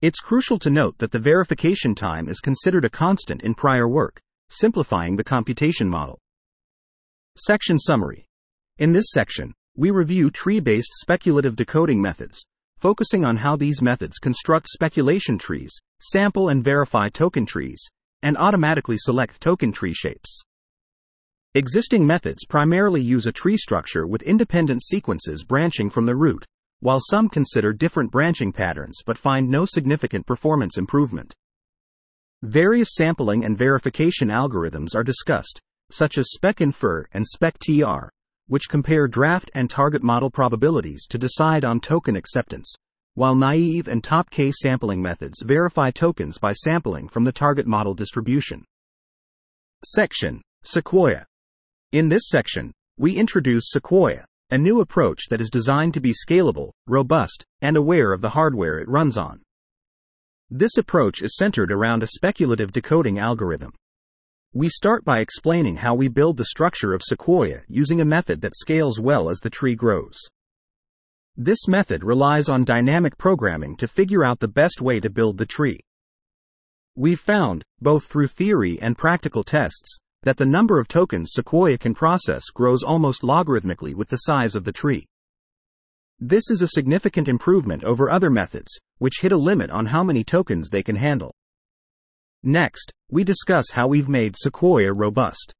It's 0.00 0.20
crucial 0.20 0.56
to 0.60 0.70
note 0.70 0.98
that 0.98 1.10
the 1.10 1.18
verification 1.18 1.96
time 1.96 2.28
is 2.28 2.38
considered 2.38 2.84
a 2.84 2.90
constant 2.90 3.42
in 3.42 3.56
prior 3.56 3.88
work, 3.88 4.20
simplifying 4.50 5.16
the 5.16 5.24
computation 5.24 5.88
model. 5.88 6.20
Section 7.36 7.80
Summary 7.80 8.24
In 8.78 8.92
this 8.92 9.06
section, 9.10 9.52
we 9.76 9.90
review 9.90 10.30
tree-based 10.30 10.92
speculative 10.92 11.56
decoding 11.56 12.00
methods, 12.00 12.46
focusing 12.78 13.24
on 13.24 13.38
how 13.38 13.56
these 13.56 13.82
methods 13.82 14.18
construct 14.18 14.68
speculation 14.68 15.38
trees, 15.38 15.76
sample 16.00 16.50
and 16.50 16.62
verify 16.62 17.08
token 17.08 17.46
trees, 17.46 17.84
and 18.22 18.36
automatically 18.36 18.96
select 18.96 19.40
token 19.40 19.72
tree 19.72 19.92
shapes. 19.92 20.44
Existing 21.56 22.06
methods 22.06 22.44
primarily 22.44 23.00
use 23.00 23.24
a 23.24 23.32
tree 23.32 23.56
structure 23.56 24.06
with 24.06 24.20
independent 24.24 24.82
sequences 24.82 25.42
branching 25.42 25.88
from 25.88 26.04
the 26.04 26.14
root, 26.14 26.44
while 26.80 27.00
some 27.00 27.30
consider 27.30 27.72
different 27.72 28.12
branching 28.12 28.52
patterns 28.52 29.00
but 29.06 29.16
find 29.16 29.48
no 29.48 29.64
significant 29.64 30.26
performance 30.26 30.76
improvement. 30.76 31.32
Various 32.42 32.90
sampling 32.92 33.42
and 33.42 33.56
verification 33.56 34.28
algorithms 34.28 34.94
are 34.94 35.02
discussed, 35.02 35.58
such 35.90 36.18
as 36.18 36.28
SpecInfer 36.38 37.04
and 37.14 37.24
SpecTR, 37.24 38.10
which 38.48 38.68
compare 38.68 39.08
draft 39.08 39.50
and 39.54 39.70
target 39.70 40.02
model 40.02 40.30
probabilities 40.30 41.06
to 41.06 41.16
decide 41.16 41.64
on 41.64 41.80
token 41.80 42.16
acceptance, 42.16 42.70
while 43.14 43.34
naive 43.34 43.88
and 43.88 44.04
top 44.04 44.28
K 44.28 44.52
sampling 44.52 45.00
methods 45.00 45.40
verify 45.40 45.90
tokens 45.90 46.36
by 46.36 46.52
sampling 46.52 47.08
from 47.08 47.24
the 47.24 47.32
target 47.32 47.66
model 47.66 47.94
distribution. 47.94 48.62
Section 49.86 50.42
Sequoia 50.62 51.24
in 51.92 52.08
this 52.08 52.28
section, 52.28 52.72
we 52.98 53.16
introduce 53.16 53.70
Sequoia, 53.70 54.24
a 54.50 54.58
new 54.58 54.80
approach 54.80 55.28
that 55.28 55.40
is 55.40 55.50
designed 55.50 55.94
to 55.94 56.00
be 56.00 56.12
scalable, 56.12 56.70
robust, 56.86 57.44
and 57.60 57.76
aware 57.76 58.12
of 58.12 58.20
the 58.20 58.30
hardware 58.30 58.78
it 58.78 58.88
runs 58.88 59.16
on. 59.16 59.42
This 60.50 60.76
approach 60.76 61.22
is 61.22 61.36
centered 61.36 61.72
around 61.72 62.02
a 62.02 62.06
speculative 62.06 62.72
decoding 62.72 63.18
algorithm. 63.18 63.72
We 64.52 64.68
start 64.68 65.04
by 65.04 65.18
explaining 65.18 65.76
how 65.76 65.94
we 65.94 66.08
build 66.08 66.36
the 66.36 66.44
structure 66.44 66.94
of 66.94 67.02
Sequoia 67.02 67.62
using 67.68 68.00
a 68.00 68.04
method 68.04 68.40
that 68.40 68.56
scales 68.56 69.00
well 69.00 69.28
as 69.28 69.38
the 69.40 69.50
tree 69.50 69.74
grows. 69.74 70.16
This 71.36 71.68
method 71.68 72.02
relies 72.02 72.48
on 72.48 72.64
dynamic 72.64 73.18
programming 73.18 73.76
to 73.76 73.88
figure 73.88 74.24
out 74.24 74.40
the 74.40 74.48
best 74.48 74.80
way 74.80 75.00
to 75.00 75.10
build 75.10 75.36
the 75.36 75.46
tree. 75.46 75.80
We've 76.94 77.20
found, 77.20 77.62
both 77.80 78.06
through 78.06 78.28
theory 78.28 78.78
and 78.80 78.96
practical 78.96 79.44
tests, 79.44 79.98
that 80.26 80.38
the 80.38 80.44
number 80.44 80.80
of 80.80 80.88
tokens 80.88 81.30
Sequoia 81.32 81.78
can 81.78 81.94
process 81.94 82.46
grows 82.52 82.82
almost 82.82 83.22
logarithmically 83.22 83.94
with 83.94 84.08
the 84.08 84.16
size 84.16 84.56
of 84.56 84.64
the 84.64 84.72
tree. 84.72 85.06
This 86.18 86.50
is 86.50 86.62
a 86.62 86.66
significant 86.66 87.28
improvement 87.28 87.84
over 87.84 88.10
other 88.10 88.28
methods, 88.28 88.76
which 88.98 89.20
hit 89.20 89.30
a 89.30 89.36
limit 89.36 89.70
on 89.70 89.86
how 89.86 90.02
many 90.02 90.24
tokens 90.24 90.68
they 90.68 90.82
can 90.82 90.96
handle. 90.96 91.32
Next, 92.42 92.92
we 93.08 93.22
discuss 93.22 93.70
how 93.70 93.86
we've 93.86 94.08
made 94.08 94.36
Sequoia 94.36 94.92
robust. 94.92 95.54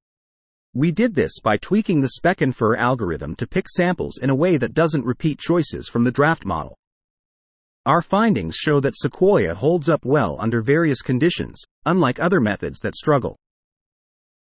We 0.75 0.91
did 0.91 1.15
this 1.15 1.39
by 1.39 1.59
tweaking 1.59 2.01
the 2.01 2.15
SpecInfer 2.21 2.77
algorithm 2.77 3.37
to 3.37 3.47
pick 3.47 3.69
samples 3.69 4.19
in 4.19 4.31
a 4.31 4.35
way 4.35 4.57
that 4.57 4.75
doesn't 4.75 5.07
repeat 5.07 5.39
choices 5.39 5.89
from 5.89 6.03
the 6.03 6.11
draft 6.11 6.45
model. 6.45 6.77
Our 7.87 8.03
findings 8.03 8.57
show 8.57 8.81
that 8.81 8.99
Sequoia 8.99 9.55
holds 9.55 9.89
up 9.89 10.05
well 10.05 10.37
under 10.41 10.61
various 10.61 11.03
conditions, 11.03 11.63
unlike 11.85 12.19
other 12.19 12.41
methods 12.41 12.81
that 12.81 12.97
struggle. 12.97 13.37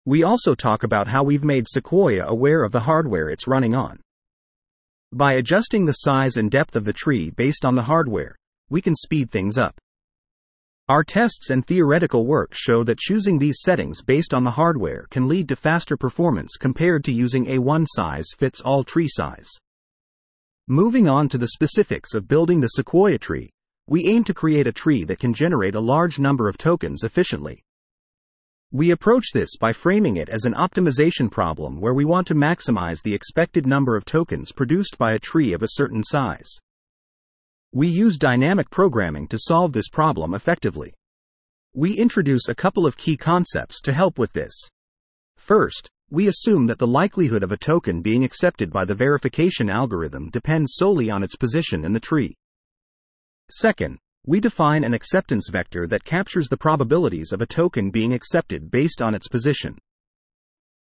We 0.06 0.22
also 0.22 0.54
talk 0.54 0.84
about 0.84 1.08
how 1.08 1.24
we've 1.24 1.42
made 1.42 1.66
Sequoia 1.68 2.26
aware 2.28 2.62
of 2.62 2.70
the 2.70 2.78
hardware 2.78 3.28
it's 3.28 3.48
running 3.48 3.74
on. 3.74 3.98
By 5.12 5.32
adjusting 5.32 5.84
the 5.84 5.94
size 5.94 6.36
and 6.36 6.48
depth 6.48 6.76
of 6.76 6.84
the 6.84 6.92
tree 6.92 7.32
based 7.32 7.64
on 7.64 7.74
the 7.74 7.82
hardware, 7.82 8.36
we 8.70 8.80
can 8.80 8.94
speed 8.94 9.32
things 9.32 9.58
up. 9.58 9.76
Our 10.88 11.02
tests 11.02 11.50
and 11.50 11.66
theoretical 11.66 12.24
work 12.24 12.54
show 12.54 12.84
that 12.84 13.00
choosing 13.00 13.36
these 13.36 13.58
settings 13.60 14.00
based 14.00 14.32
on 14.32 14.44
the 14.44 14.52
hardware 14.52 15.08
can 15.10 15.26
lead 15.26 15.48
to 15.48 15.56
faster 15.56 15.96
performance 15.96 16.52
compared 16.56 17.02
to 17.04 17.12
using 17.12 17.48
a 17.48 17.58
one 17.58 17.84
size 17.84 18.26
fits 18.38 18.60
all 18.60 18.84
tree 18.84 19.08
size. 19.08 19.50
Moving 20.68 21.08
on 21.08 21.28
to 21.30 21.38
the 21.38 21.48
specifics 21.48 22.14
of 22.14 22.28
building 22.28 22.60
the 22.60 22.68
Sequoia 22.68 23.18
tree, 23.18 23.50
we 23.88 24.06
aim 24.06 24.22
to 24.22 24.34
create 24.34 24.68
a 24.68 24.72
tree 24.72 25.02
that 25.02 25.18
can 25.18 25.34
generate 25.34 25.74
a 25.74 25.80
large 25.80 26.20
number 26.20 26.48
of 26.48 26.56
tokens 26.56 27.02
efficiently. 27.02 27.64
We 28.76 28.90
approach 28.90 29.32
this 29.32 29.56
by 29.56 29.72
framing 29.72 30.18
it 30.18 30.28
as 30.28 30.44
an 30.44 30.52
optimization 30.52 31.30
problem 31.30 31.80
where 31.80 31.94
we 31.94 32.04
want 32.04 32.26
to 32.26 32.34
maximize 32.34 33.02
the 33.02 33.14
expected 33.14 33.66
number 33.66 33.96
of 33.96 34.04
tokens 34.04 34.52
produced 34.52 34.98
by 34.98 35.14
a 35.14 35.18
tree 35.18 35.54
of 35.54 35.62
a 35.62 35.68
certain 35.70 36.04
size. 36.04 36.58
We 37.72 37.88
use 37.88 38.18
dynamic 38.18 38.68
programming 38.68 39.28
to 39.28 39.38
solve 39.38 39.72
this 39.72 39.88
problem 39.88 40.34
effectively. 40.34 40.92
We 41.72 41.94
introduce 41.94 42.50
a 42.50 42.54
couple 42.54 42.84
of 42.84 42.98
key 42.98 43.16
concepts 43.16 43.80
to 43.80 43.94
help 43.94 44.18
with 44.18 44.34
this. 44.34 44.52
First, 45.38 45.88
we 46.10 46.28
assume 46.28 46.66
that 46.66 46.78
the 46.78 46.86
likelihood 46.86 47.42
of 47.42 47.52
a 47.52 47.56
token 47.56 48.02
being 48.02 48.24
accepted 48.24 48.70
by 48.70 48.84
the 48.84 48.94
verification 48.94 49.70
algorithm 49.70 50.28
depends 50.28 50.74
solely 50.74 51.08
on 51.08 51.22
its 51.22 51.36
position 51.36 51.82
in 51.82 51.94
the 51.94 51.98
tree. 51.98 52.34
Second, 53.50 53.96
we 54.26 54.40
define 54.40 54.82
an 54.82 54.92
acceptance 54.92 55.48
vector 55.48 55.86
that 55.86 56.04
captures 56.04 56.48
the 56.48 56.56
probabilities 56.56 57.32
of 57.32 57.40
a 57.40 57.46
token 57.46 57.90
being 57.90 58.12
accepted 58.12 58.70
based 58.70 59.00
on 59.00 59.14
its 59.14 59.28
position. 59.28 59.78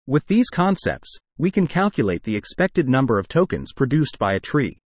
With 0.06 0.26
these 0.28 0.48
concepts, 0.48 1.16
we 1.38 1.50
can 1.50 1.66
calculate 1.66 2.22
the 2.22 2.36
expected 2.36 2.88
number 2.88 3.18
of 3.18 3.26
tokens 3.26 3.72
produced 3.72 4.18
by 4.18 4.34
a 4.34 4.40
tree. 4.40 4.78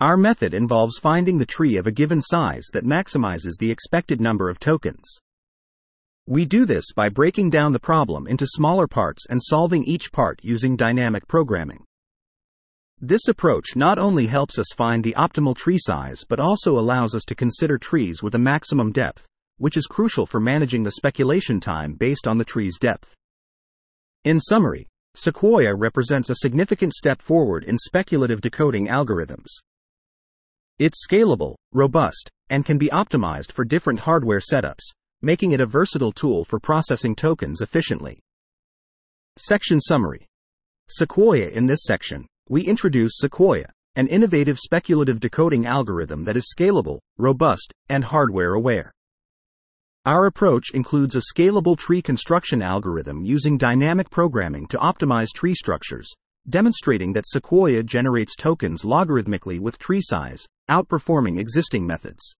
Our 0.00 0.16
method 0.16 0.54
involves 0.54 0.98
finding 0.98 1.38
the 1.38 1.44
tree 1.46 1.76
of 1.76 1.86
a 1.86 1.92
given 1.92 2.22
size 2.22 2.64
that 2.72 2.86
maximizes 2.86 3.58
the 3.58 3.70
expected 3.70 4.20
number 4.20 4.48
of 4.48 4.58
tokens. 4.58 5.18
We 6.26 6.44
do 6.44 6.64
this 6.64 6.92
by 6.94 7.08
breaking 7.08 7.50
down 7.50 7.72
the 7.72 7.80
problem 7.80 8.28
into 8.28 8.46
smaller 8.46 8.86
parts 8.86 9.26
and 9.28 9.40
solving 9.42 9.84
each 9.84 10.12
part 10.12 10.38
using 10.42 10.76
dynamic 10.76 11.26
programming. 11.26 11.84
This 13.02 13.28
approach 13.28 13.76
not 13.76 13.98
only 13.98 14.26
helps 14.26 14.58
us 14.58 14.74
find 14.76 15.02
the 15.02 15.14
optimal 15.16 15.56
tree 15.56 15.78
size 15.78 16.22
but 16.28 16.38
also 16.38 16.78
allows 16.78 17.14
us 17.14 17.24
to 17.28 17.34
consider 17.34 17.78
trees 17.78 18.22
with 18.22 18.34
a 18.34 18.38
maximum 18.38 18.92
depth, 18.92 19.26
which 19.56 19.78
is 19.78 19.86
crucial 19.86 20.26
for 20.26 20.38
managing 20.38 20.82
the 20.82 20.90
speculation 20.90 21.60
time 21.60 21.94
based 21.94 22.26
on 22.26 22.36
the 22.36 22.44
tree's 22.44 22.78
depth. 22.78 23.14
In 24.24 24.38
summary, 24.38 24.86
Sequoia 25.14 25.74
represents 25.74 26.28
a 26.28 26.36
significant 26.36 26.92
step 26.92 27.22
forward 27.22 27.64
in 27.64 27.78
speculative 27.78 28.42
decoding 28.42 28.88
algorithms. 28.88 29.48
It's 30.78 31.06
scalable, 31.06 31.54
robust, 31.72 32.30
and 32.50 32.66
can 32.66 32.76
be 32.76 32.88
optimized 32.88 33.50
for 33.50 33.64
different 33.64 34.00
hardware 34.00 34.40
setups, 34.40 34.92
making 35.22 35.52
it 35.52 35.60
a 35.60 35.66
versatile 35.66 36.12
tool 36.12 36.44
for 36.44 36.60
processing 36.60 37.14
tokens 37.14 37.62
efficiently. 37.62 38.18
Section 39.38 39.80
Summary 39.80 40.26
Sequoia 40.90 41.48
in 41.48 41.64
this 41.64 41.80
section 41.84 42.26
we 42.50 42.62
introduce 42.62 43.12
Sequoia, 43.14 43.66
an 43.94 44.08
innovative 44.08 44.58
speculative 44.58 45.20
decoding 45.20 45.66
algorithm 45.66 46.24
that 46.24 46.36
is 46.36 46.52
scalable, 46.52 46.98
robust, 47.16 47.72
and 47.88 48.02
hardware 48.02 48.54
aware. 48.54 48.90
Our 50.04 50.26
approach 50.26 50.72
includes 50.74 51.14
a 51.14 51.22
scalable 51.32 51.78
tree 51.78 52.02
construction 52.02 52.60
algorithm 52.60 53.24
using 53.24 53.56
dynamic 53.56 54.10
programming 54.10 54.66
to 54.66 54.78
optimize 54.78 55.28
tree 55.32 55.54
structures, 55.54 56.10
demonstrating 56.48 57.12
that 57.12 57.28
Sequoia 57.28 57.84
generates 57.84 58.34
tokens 58.34 58.82
logarithmically 58.82 59.60
with 59.60 59.78
tree 59.78 60.02
size, 60.02 60.44
outperforming 60.68 61.38
existing 61.38 61.86
methods. 61.86 62.34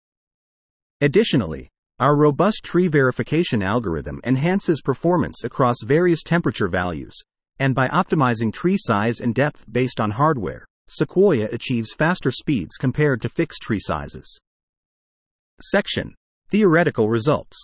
Additionally, 1.00 1.68
our 2.00 2.16
robust 2.16 2.64
tree 2.64 2.88
verification 2.88 3.62
algorithm 3.62 4.20
enhances 4.24 4.82
performance 4.82 5.44
across 5.44 5.76
various 5.84 6.24
temperature 6.24 6.66
values, 6.66 7.14
and 7.60 7.74
by 7.74 7.86
optimizing 7.88 8.52
tree 8.52 8.76
size 8.76 9.20
and 9.20 9.34
depth 9.34 9.64
based 9.70 10.00
on 10.00 10.10
hardware, 10.10 10.66
Sequoia 10.88 11.48
achieves 11.52 11.92
faster 11.92 12.32
speeds 12.32 12.76
compared 12.76 13.22
to 13.22 13.28
fixed 13.28 13.62
tree 13.62 13.78
sizes. 13.78 14.40
Section 15.62 16.14
Theoretical 16.48 17.08
Results 17.08 17.56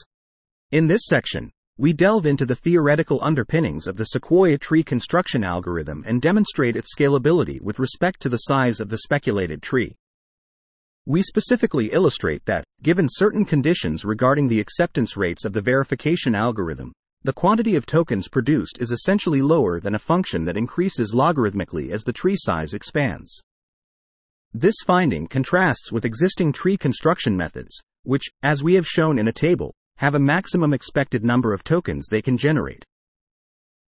In 0.71 0.87
this 0.87 1.07
section, 1.07 1.51
we 1.79 1.93
delve 1.93 2.27
into 2.27 2.47
the 2.47 2.55
theoretical 2.55 3.19
underpinnings 3.23 3.87
of 3.87 3.97
the 3.97 4.05
Sequoia 4.05 4.59
tree 4.59 4.83
construction 4.83 5.43
algorithm 5.43 6.05
and 6.07 6.23
demonstrate 6.23 6.77
its 6.77 6.95
scalability 6.95 7.61
with 7.61 7.79
respect 7.79 8.21
to 8.21 8.29
the 8.29 8.37
size 8.37 8.81
of 8.81 8.91
the 8.91 8.99
speculated 8.99 9.63
tree. 9.63 9.95
We 11.07 11.23
specifically 11.23 11.93
illustrate 11.93 12.45
that, 12.45 12.65
given 12.83 13.09
certain 13.11 13.45
conditions 13.45 14.05
regarding 14.05 14.49
the 14.49 14.61
acceptance 14.61 15.17
rates 15.17 15.45
of 15.45 15.53
the 15.53 15.61
verification 15.61 16.35
algorithm, 16.35 16.93
the 17.23 17.33
quantity 17.33 17.75
of 17.75 17.87
tokens 17.87 18.29
produced 18.29 18.81
is 18.81 18.93
essentially 18.93 19.43
lower 19.43 19.81
than 19.81 19.95
a 19.95 19.99
function 19.99 20.45
that 20.45 20.57
increases 20.57 21.15
logarithmically 21.15 21.91
as 21.91 22.05
the 22.05 22.13
tree 22.13 22.37
size 22.37 22.75
expands. 22.75 23.41
This 24.53 24.77
finding 24.85 25.27
contrasts 25.27 25.91
with 25.91 26.05
existing 26.05 26.53
tree 26.53 26.77
construction 26.77 27.37
methods, 27.37 27.81
which, 28.05 28.25
as 28.43 28.63
we 28.63 28.75
have 28.75 28.87
shown 28.87 29.19
in 29.19 29.29
a 29.29 29.33
table, 29.33 29.75
have 29.99 30.15
a 30.15 30.19
maximum 30.19 30.73
expected 30.73 31.25
number 31.25 31.53
of 31.53 31.65
tokens 31.65 32.07
they 32.07 32.23
can 32.23 32.39
generate. 32.39 32.85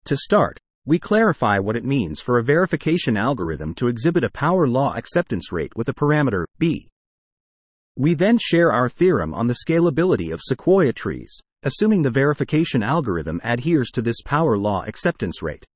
To 0.06 0.16
start, 0.16 0.58
we 0.84 0.98
clarify 0.98 1.58
what 1.58 1.76
it 1.76 1.84
means 1.84 2.20
for 2.20 2.38
a 2.38 2.44
verification 2.44 3.16
algorithm 3.16 3.74
to 3.74 3.88
exhibit 3.88 4.22
a 4.22 4.30
power 4.30 4.68
law 4.68 4.94
acceptance 4.94 5.50
rate 5.50 5.76
with 5.76 5.88
a 5.88 5.94
parameter, 5.94 6.44
b. 6.58 6.88
We 7.96 8.14
then 8.14 8.38
share 8.38 8.70
our 8.70 8.88
theorem 8.88 9.34
on 9.34 9.48
the 9.48 9.58
scalability 9.66 10.32
of 10.32 10.40
sequoia 10.42 10.92
trees, 10.92 11.40
assuming 11.66 12.00
the 12.00 12.10
verification 12.10 12.80
algorithm 12.80 13.40
adheres 13.42 13.90
to 13.90 14.00
this 14.00 14.22
power 14.24 14.56
law 14.56 14.84
acceptance 14.86 15.42
rate. 15.42 15.66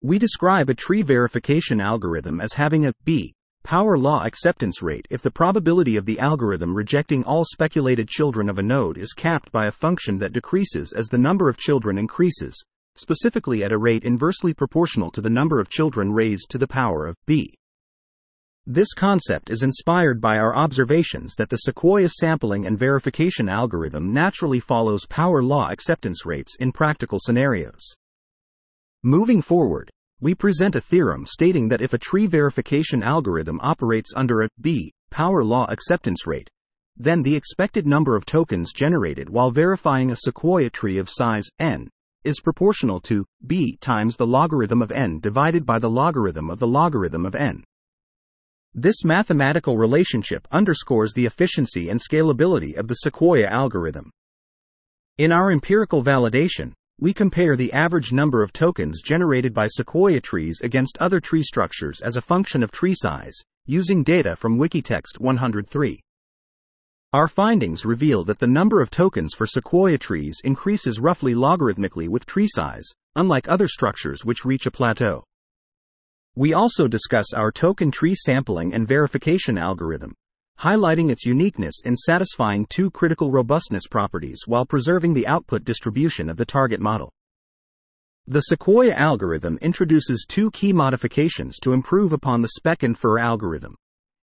We 0.00 0.18
describe 0.18 0.70
a 0.70 0.74
tree 0.74 1.02
verification 1.02 1.82
algorithm 1.82 2.40
as 2.40 2.54
having 2.54 2.86
a 2.86 2.94
B 3.04 3.34
power 3.62 3.98
law 3.98 4.24
acceptance 4.24 4.80
rate 4.80 5.06
if 5.10 5.20
the 5.20 5.30
probability 5.30 5.96
of 5.96 6.06
the 6.06 6.18
algorithm 6.18 6.74
rejecting 6.74 7.22
all 7.24 7.44
speculated 7.44 8.08
children 8.08 8.48
of 8.48 8.58
a 8.58 8.62
node 8.62 8.96
is 8.96 9.12
capped 9.12 9.52
by 9.52 9.66
a 9.66 9.70
function 9.70 10.16
that 10.16 10.32
decreases 10.32 10.94
as 10.94 11.08
the 11.08 11.18
number 11.18 11.50
of 11.50 11.58
children 11.58 11.98
increases, 11.98 12.64
specifically 12.94 13.62
at 13.62 13.72
a 13.72 13.78
rate 13.78 14.02
inversely 14.02 14.54
proportional 14.54 15.10
to 15.10 15.20
the 15.20 15.28
number 15.28 15.60
of 15.60 15.68
children 15.68 16.10
raised 16.10 16.48
to 16.48 16.56
the 16.56 16.66
power 16.66 17.06
of 17.06 17.16
b. 17.26 17.52
This 18.68 18.94
concept 18.94 19.48
is 19.48 19.62
inspired 19.62 20.20
by 20.20 20.38
our 20.38 20.52
observations 20.56 21.36
that 21.36 21.50
the 21.50 21.56
Sequoia 21.58 22.08
sampling 22.08 22.66
and 22.66 22.76
verification 22.76 23.48
algorithm 23.48 24.12
naturally 24.12 24.58
follows 24.58 25.06
power 25.06 25.40
law 25.40 25.70
acceptance 25.70 26.26
rates 26.26 26.56
in 26.58 26.72
practical 26.72 27.20
scenarios. 27.22 27.94
Moving 29.04 29.40
forward, 29.40 29.88
we 30.20 30.34
present 30.34 30.74
a 30.74 30.80
theorem 30.80 31.26
stating 31.26 31.68
that 31.68 31.80
if 31.80 31.92
a 31.92 31.98
tree 31.98 32.26
verification 32.26 33.04
algorithm 33.04 33.60
operates 33.62 34.12
under 34.16 34.42
a 34.42 34.48
B 34.60 34.92
power 35.10 35.44
law 35.44 35.66
acceptance 35.70 36.26
rate, 36.26 36.50
then 36.96 37.22
the 37.22 37.36
expected 37.36 37.86
number 37.86 38.16
of 38.16 38.26
tokens 38.26 38.72
generated 38.72 39.30
while 39.30 39.52
verifying 39.52 40.10
a 40.10 40.16
sequoia 40.16 40.70
tree 40.70 40.98
of 40.98 41.08
size 41.08 41.46
n 41.60 41.88
is 42.24 42.40
proportional 42.40 42.98
to 43.02 43.24
b 43.46 43.76
times 43.80 44.16
the 44.16 44.26
logarithm 44.26 44.82
of 44.82 44.90
n 44.90 45.20
divided 45.20 45.64
by 45.64 45.78
the 45.78 45.88
logarithm 45.88 46.50
of 46.50 46.58
the 46.58 46.66
logarithm 46.66 47.24
of 47.24 47.36
n. 47.36 47.62
This 48.78 49.06
mathematical 49.06 49.78
relationship 49.78 50.46
underscores 50.52 51.14
the 51.14 51.24
efficiency 51.24 51.88
and 51.88 51.98
scalability 51.98 52.76
of 52.76 52.88
the 52.88 52.94
Sequoia 52.96 53.46
algorithm. 53.46 54.10
In 55.16 55.32
our 55.32 55.50
empirical 55.50 56.04
validation, 56.04 56.74
we 57.00 57.14
compare 57.14 57.56
the 57.56 57.72
average 57.72 58.12
number 58.12 58.42
of 58.42 58.52
tokens 58.52 59.00
generated 59.00 59.54
by 59.54 59.66
sequoia 59.66 60.20
trees 60.20 60.60
against 60.60 60.98
other 61.00 61.20
tree 61.20 61.42
structures 61.42 62.02
as 62.02 62.18
a 62.18 62.20
function 62.20 62.62
of 62.62 62.70
tree 62.70 62.92
size, 62.94 63.38
using 63.64 64.02
data 64.02 64.36
from 64.36 64.58
Wikitext 64.58 65.20
103. 65.20 65.98
Our 67.14 67.28
findings 67.28 67.86
reveal 67.86 68.24
that 68.24 68.40
the 68.40 68.46
number 68.46 68.82
of 68.82 68.90
tokens 68.90 69.32
for 69.32 69.46
sequoia 69.46 69.96
trees 69.96 70.42
increases 70.44 71.00
roughly 71.00 71.34
logarithmically 71.34 72.08
with 72.08 72.26
tree 72.26 72.48
size, 72.48 72.90
unlike 73.14 73.48
other 73.48 73.68
structures 73.68 74.22
which 74.22 74.44
reach 74.44 74.66
a 74.66 74.70
plateau. 74.70 75.24
We 76.38 76.52
also 76.52 76.86
discuss 76.86 77.32
our 77.32 77.50
token 77.50 77.90
tree 77.90 78.14
sampling 78.14 78.74
and 78.74 78.86
verification 78.86 79.56
algorithm, 79.56 80.12
highlighting 80.60 81.10
its 81.10 81.24
uniqueness 81.24 81.80
in 81.82 81.96
satisfying 81.96 82.66
two 82.66 82.90
critical 82.90 83.30
robustness 83.30 83.86
properties 83.86 84.42
while 84.44 84.66
preserving 84.66 85.14
the 85.14 85.26
output 85.26 85.64
distribution 85.64 86.28
of 86.28 86.36
the 86.36 86.44
target 86.44 86.78
model. 86.78 87.10
The 88.26 88.42
Sequoia 88.42 88.92
algorithm 88.92 89.56
introduces 89.62 90.26
two 90.28 90.50
key 90.50 90.74
modifications 90.74 91.58
to 91.60 91.72
improve 91.72 92.12
upon 92.12 92.42
the 92.42 92.48
spec 92.48 92.82
and 92.82 92.90
infer 92.90 93.18
algorithm. 93.18 93.74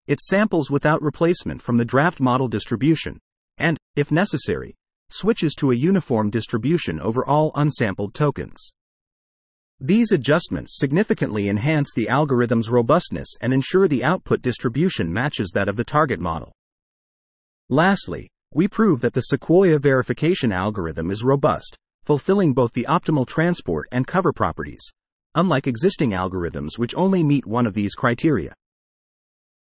It 0.06 0.20
samples 0.20 0.70
without 0.70 1.02
replacement 1.02 1.64
from 1.64 1.78
the 1.78 1.86
draft 1.86 2.20
model 2.20 2.48
distribution, 2.48 3.18
and, 3.58 3.76
if 3.96 4.12
necessary, 4.12 4.76
switches 5.10 5.56
to 5.56 5.72
a 5.72 5.76
uniform 5.76 6.30
distribution 6.30 7.00
over 7.00 7.26
all 7.26 7.52
unsampled 7.56 8.14
tokens. 8.14 8.72
These 9.86 10.14
adjustments 10.14 10.78
significantly 10.78 11.50
enhance 11.50 11.92
the 11.94 12.08
algorithm's 12.08 12.70
robustness 12.70 13.28
and 13.42 13.54
ensure 13.54 13.90
the 13.90 14.02
output 14.02 14.42
distribution 14.42 15.12
matches 15.12 15.52
that 15.54 15.68
of 15.68 15.76
the 15.76 15.84
target 15.84 16.22
model. 16.22 16.54
Lastly, 17.68 18.30
we 18.54 18.70
prove 18.70 19.02
that 19.02 19.12
the 19.12 19.24
Sequoia 19.24 19.80
verification 19.80 20.54
algorithm 20.54 21.12
is 21.12 21.22
robust, 21.22 21.76
fulfilling 22.06 22.54
both 22.54 22.72
the 22.72 22.86
optimal 22.88 23.28
transport 23.28 23.90
and 23.92 24.08
cover 24.08 24.32
properties, 24.32 24.90
unlike 25.36 25.68
existing 25.68 26.12
algorithms 26.12 26.78
which 26.78 26.96
only 26.96 27.22
meet 27.22 27.46
one 27.46 27.68
of 27.68 27.74
these 27.74 27.94
criteria. 27.94 28.54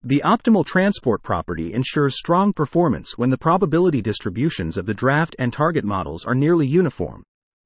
The 0.03 0.23
optimal 0.25 0.67
transport 0.67 1.23
property 1.23 1.73
ensures 1.73 2.19
strong 2.19 2.53
performance 2.53 3.17
when 3.17 3.31
the 3.31 3.39
probability 3.39 4.03
distributions 4.03 4.77
of 4.77 4.87
the 4.87 4.95
draft 4.95 5.37
and 5.39 5.53
target 5.53 5.85
models 5.85 6.25
are 6.25 6.35
nearly 6.35 6.67
uniform, 6.67 7.23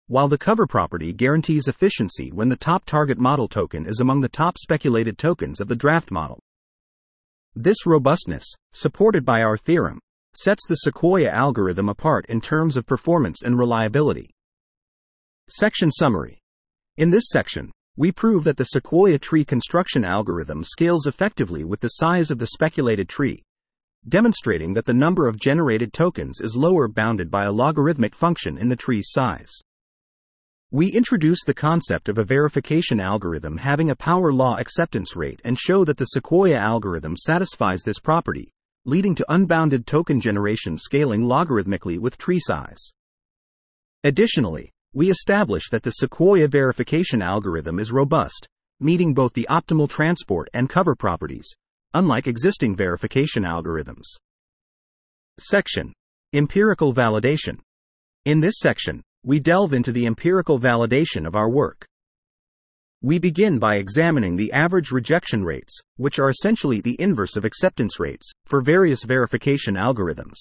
while 0.07 0.29
the 0.29 0.37
cover 0.37 0.67
property 0.67 1.13
guarantees 1.13 1.67
efficiency 1.67 2.31
when 2.33 2.49
the 2.49 2.57
top 2.57 2.85
target 2.85 3.19
model 3.19 3.49
token 3.49 3.87
is 3.87 4.01
among 4.01 4.21
the 4.21 4.29
top 4.29 4.59
speculated 4.59 5.17
tokens 5.17 5.61
of 5.61 5.69
the 5.69 5.77
draft 5.77 6.11
model. 6.11 6.39
This 7.55 7.87
robustness, 7.87 8.45
supported 8.73 9.25
by 9.25 9.43
our 9.43 9.57
theorem, 9.57 9.99
sets 10.37 10.67
the 10.69 10.75
Sequoia 10.75 11.31
algorithm 11.31 11.89
apart 11.89 12.27
in 12.29 12.41
terms 12.41 12.77
of 12.77 12.85
performance 12.85 13.43
and 13.43 13.57
reliability. 13.59 14.29
Section 15.49 15.91
Summary 15.91 16.39
In 16.97 17.11
this 17.11 17.29
section, 17.31 17.71
we 17.97 18.11
prove 18.11 18.45
that 18.45 18.57
the 18.57 18.65
Sequoia 18.65 19.19
tree 19.19 19.45
construction 19.45 20.05
algorithm 20.05 20.65
scales 20.65 21.07
effectively 21.07 21.65
with 21.65 21.81
the 21.81 21.89
size 21.89 22.31
of 22.31 22.39
the 22.39 22.49
speculated 22.49 23.09
tree, 23.09 23.41
demonstrating 24.09 24.75
that 24.75 24.85
the 24.85 24.93
number 24.93 25.29
of 25.29 25.39
generated 25.39 25.93
tokens 25.93 26.41
is 26.41 26.57
lower 26.57 26.89
bounded 26.89 27.31
by 27.31 27.45
a 27.45 27.53
logarithmic 27.53 28.15
function 28.15 28.59
in 28.59 28.69
the 28.69 28.77
tree's 28.77 29.11
size. 29.11 29.53
We 30.75 30.89
introduce 30.89 31.45
the 31.45 31.55
concept 31.55 32.09
of 32.09 32.19
a 32.19 32.25
verification 32.25 32.99
algorithm 32.99 33.59
having 33.59 33.91
a 33.91 33.95
power 33.95 34.33
law 34.33 34.57
acceptance 34.57 35.15
rate 35.15 35.41
and 35.45 35.57
show 35.57 35.85
that 35.85 35.99
the 35.99 36.07
Sequoia 36.07 36.57
algorithm 36.57 37.17
satisfies 37.17 37.83
this 37.85 38.01
property, 38.01 38.51
leading 38.85 39.15
to 39.15 39.33
unbounded 39.33 39.87
token 39.87 40.21
generation 40.21 40.77
scaling 40.77 41.21
logarithmically 41.21 42.01
with 42.01 42.19
tree 42.19 42.41
size. 42.41 42.91
Additionally, 44.03 44.73
we 44.93 45.11
establish 45.11 45.71
that 45.71 45.85
the 45.85 45.93
Sequoia 45.93 46.49
verification 46.49 47.23
algorithm 47.23 47.79
is 47.79 47.93
robust, 47.93 48.49
meeting 48.81 49.15
both 49.15 49.33
the 49.35 49.47
optimal 49.49 49.89
transport 49.89 50.49
and 50.55 50.69
cover 50.69 50.97
properties, 50.97 51.55
unlike 51.93 52.27
existing 52.27 52.75
verification 52.75 53.45
algorithms. 53.45 54.17
Section 55.39 55.93
Empirical 56.33 56.93
Validation. 56.93 57.61
In 58.25 58.41
this 58.41 58.57
section, 58.59 59.05
we 59.25 59.41
delve 59.41 59.73
into 59.73 59.91
the 59.91 60.07
empirical 60.07 60.61
validation 60.61 61.27
of 61.27 61.35
our 61.35 61.49
work. 61.49 61.87
We 63.01 63.19
begin 63.19 63.59
by 63.59 63.77
examining 63.77 64.37
the 64.37 64.53
average 64.53 64.91
rejection 64.91 65.45
rates, 65.45 65.81
which 65.97 66.19
are 66.19 66.29
essentially 66.29 66.81
the 66.81 67.01
inverse 67.01 67.37
of 67.37 67.45
acceptance 67.45 67.99
rates, 67.99 68.31
for 68.45 68.61
various 68.61 69.03
verification 69.03 69.75
algorithms. 69.75 70.37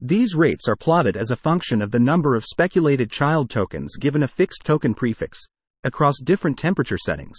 These 0.00 0.34
rates 0.34 0.68
are 0.68 0.76
plotted 0.76 1.16
as 1.16 1.30
a 1.30 1.36
function 1.36 1.82
of 1.82 1.90
the 1.90 2.00
number 2.00 2.34
of 2.34 2.44
speculated 2.44 3.10
child 3.10 3.50
tokens 3.50 3.96
given 3.96 4.22
a 4.22 4.28
fixed 4.28 4.62
token 4.64 4.94
prefix, 4.94 5.44
across 5.84 6.20
different 6.22 6.58
temperature 6.58 6.98
settings 6.98 7.38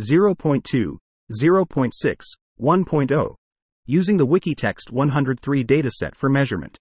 0.2, 0.00 0.98
0.6, 1.32 2.20
1.0, 2.60 3.34
using 3.86 4.16
the 4.16 4.26
Wikitext 4.26 4.90
103 4.90 5.64
dataset 5.64 6.14
for 6.14 6.28
measurement. 6.28 6.78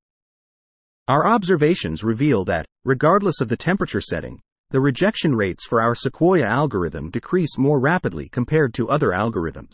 Our 1.09 1.27
observations 1.27 2.01
reveal 2.01 2.45
that, 2.45 2.65
regardless 2.85 3.41
of 3.41 3.49
the 3.49 3.57
temperature 3.57 3.99
setting, 3.99 4.39
the 4.69 4.79
rejection 4.79 5.35
rates 5.35 5.65
for 5.65 5.81
our 5.81 5.95
Sequoia 5.95 6.45
algorithm 6.45 7.09
decrease 7.09 7.57
more 7.57 7.77
rapidly 7.77 8.29
compared 8.29 8.73
to 8.75 8.89
other 8.89 9.09
algorithms. 9.09 9.73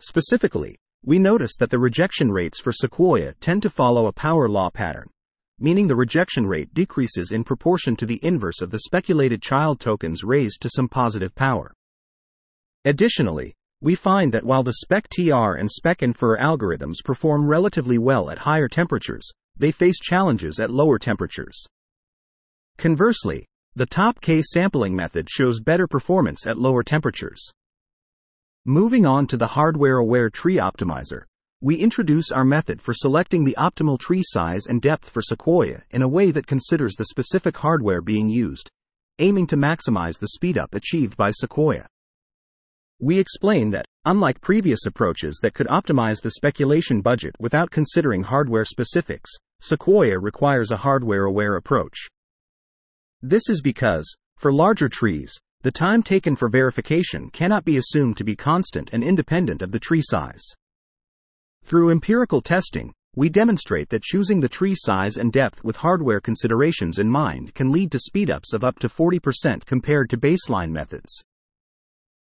Specifically, 0.00 0.76
we 1.04 1.20
notice 1.20 1.56
that 1.60 1.70
the 1.70 1.78
rejection 1.78 2.32
rates 2.32 2.58
for 2.58 2.72
Sequoia 2.72 3.34
tend 3.34 3.62
to 3.62 3.70
follow 3.70 4.08
a 4.08 4.12
power 4.12 4.48
law 4.48 4.68
pattern, 4.68 5.06
meaning 5.60 5.86
the 5.86 5.94
rejection 5.94 6.44
rate 6.44 6.74
decreases 6.74 7.30
in 7.30 7.44
proportion 7.44 7.94
to 7.94 8.04
the 8.04 8.18
inverse 8.24 8.60
of 8.60 8.72
the 8.72 8.80
speculated 8.80 9.40
child 9.40 9.78
tokens 9.78 10.24
raised 10.24 10.60
to 10.62 10.70
some 10.74 10.88
positive 10.88 11.36
power. 11.36 11.72
Additionally, 12.84 13.54
we 13.80 13.94
find 13.94 14.32
that 14.32 14.44
while 14.44 14.64
the 14.64 14.74
SPEC-TR 14.84 15.54
and 15.54 15.70
SPEC-INFER 15.70 16.36
algorithms 16.38 16.96
perform 17.04 17.48
relatively 17.48 17.96
well 17.96 18.28
at 18.28 18.38
higher 18.38 18.66
temperatures, 18.66 19.30
they 19.60 19.70
face 19.70 20.00
challenges 20.00 20.58
at 20.58 20.70
lower 20.70 20.98
temperatures. 20.98 21.66
Conversely, 22.78 23.44
the 23.76 23.86
top 23.86 24.20
K 24.20 24.40
sampling 24.40 24.96
method 24.96 25.28
shows 25.30 25.60
better 25.60 25.86
performance 25.86 26.46
at 26.46 26.58
lower 26.58 26.82
temperatures. 26.82 27.50
Moving 28.64 29.04
on 29.04 29.26
to 29.28 29.36
the 29.36 29.48
hardware 29.48 29.98
aware 29.98 30.30
tree 30.30 30.56
optimizer, 30.56 31.24
we 31.60 31.76
introduce 31.76 32.32
our 32.32 32.44
method 32.44 32.80
for 32.80 32.94
selecting 32.94 33.44
the 33.44 33.54
optimal 33.58 33.98
tree 33.98 34.22
size 34.24 34.64
and 34.66 34.80
depth 34.80 35.10
for 35.10 35.20
Sequoia 35.20 35.82
in 35.90 36.00
a 36.00 36.08
way 36.08 36.30
that 36.30 36.46
considers 36.46 36.94
the 36.94 37.04
specific 37.04 37.58
hardware 37.58 38.00
being 38.00 38.30
used, 38.30 38.70
aiming 39.18 39.46
to 39.48 39.56
maximize 39.58 40.18
the 40.18 40.30
speedup 40.38 40.74
achieved 40.74 41.18
by 41.18 41.30
Sequoia. 41.30 41.86
We 42.98 43.18
explain 43.18 43.70
that, 43.70 43.84
unlike 44.06 44.40
previous 44.40 44.86
approaches 44.86 45.38
that 45.42 45.52
could 45.52 45.66
optimize 45.66 46.22
the 46.22 46.30
speculation 46.30 47.02
budget 47.02 47.34
without 47.38 47.70
considering 47.70 48.22
hardware 48.22 48.64
specifics, 48.64 49.30
Sequoia 49.60 50.18
requires 50.18 50.70
a 50.70 50.78
hardware 50.78 51.24
aware 51.24 51.56
approach. 51.56 52.08
This 53.22 53.48
is 53.48 53.60
because, 53.60 54.16
for 54.38 54.52
larger 54.52 54.88
trees, 54.88 55.38
the 55.62 55.70
time 55.70 56.02
taken 56.02 56.34
for 56.34 56.48
verification 56.48 57.28
cannot 57.30 57.66
be 57.66 57.76
assumed 57.76 58.16
to 58.16 58.24
be 58.24 58.34
constant 58.34 58.88
and 58.94 59.04
independent 59.04 59.60
of 59.60 59.72
the 59.72 59.78
tree 59.78 60.00
size. 60.02 60.42
Through 61.62 61.90
empirical 61.90 62.40
testing, 62.40 62.94
we 63.14 63.28
demonstrate 63.28 63.90
that 63.90 64.02
choosing 64.02 64.40
the 64.40 64.48
tree 64.48 64.74
size 64.74 65.18
and 65.18 65.32
depth 65.32 65.62
with 65.62 65.76
hardware 65.76 66.20
considerations 66.20 66.98
in 66.98 67.10
mind 67.10 67.54
can 67.54 67.70
lead 67.70 67.92
to 67.92 67.98
speedups 67.98 68.54
of 68.54 68.64
up 68.64 68.78
to 68.78 68.88
40% 68.88 69.66
compared 69.66 70.08
to 70.08 70.16
baseline 70.16 70.70
methods. 70.70 71.22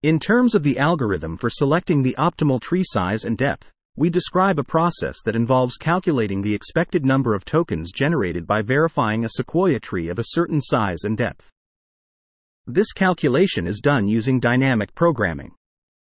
In 0.03 0.19
terms 0.19 0.55
of 0.55 0.63
the 0.63 0.77
algorithm 0.79 1.37
for 1.37 1.49
selecting 1.49 2.01
the 2.01 2.15
optimal 2.17 2.59
tree 2.59 2.83
size 2.83 3.23
and 3.23 3.37
depth, 3.37 3.71
we 3.97 4.09
describe 4.09 4.57
a 4.57 4.63
process 4.63 5.17
that 5.25 5.35
involves 5.35 5.75
calculating 5.75 6.41
the 6.41 6.55
expected 6.55 7.05
number 7.05 7.35
of 7.35 7.43
tokens 7.43 7.91
generated 7.91 8.47
by 8.47 8.61
verifying 8.61 9.25
a 9.25 9.29
sequoia 9.29 9.79
tree 9.79 10.07
of 10.07 10.17
a 10.17 10.27
certain 10.27 10.61
size 10.61 11.03
and 11.03 11.17
depth. 11.17 11.49
This 12.65 12.93
calculation 12.93 13.67
is 13.67 13.81
done 13.81 14.07
using 14.07 14.39
dynamic 14.39 14.95
programming. 14.95 15.51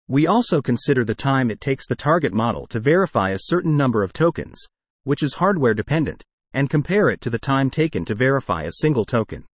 We 0.09 0.27
also 0.27 0.61
consider 0.61 1.05
the 1.05 1.15
time 1.15 1.49
it 1.49 1.61
takes 1.61 1.87
the 1.87 1.95
target 1.95 2.33
model 2.33 2.67
to 2.67 2.79
verify 2.81 3.29
a 3.29 3.39
certain 3.39 3.77
number 3.77 4.03
of 4.03 4.11
tokens, 4.11 4.59
which 5.03 5.23
is 5.23 5.35
hardware 5.35 5.73
dependent, 5.73 6.23
and 6.53 6.69
compare 6.69 7.09
it 7.09 7.21
to 7.21 7.29
the 7.29 7.39
time 7.39 7.69
taken 7.69 8.03
to 8.03 8.15
verify 8.15 8.63
a 8.63 8.73
single 8.81 9.05
token. 9.05 9.45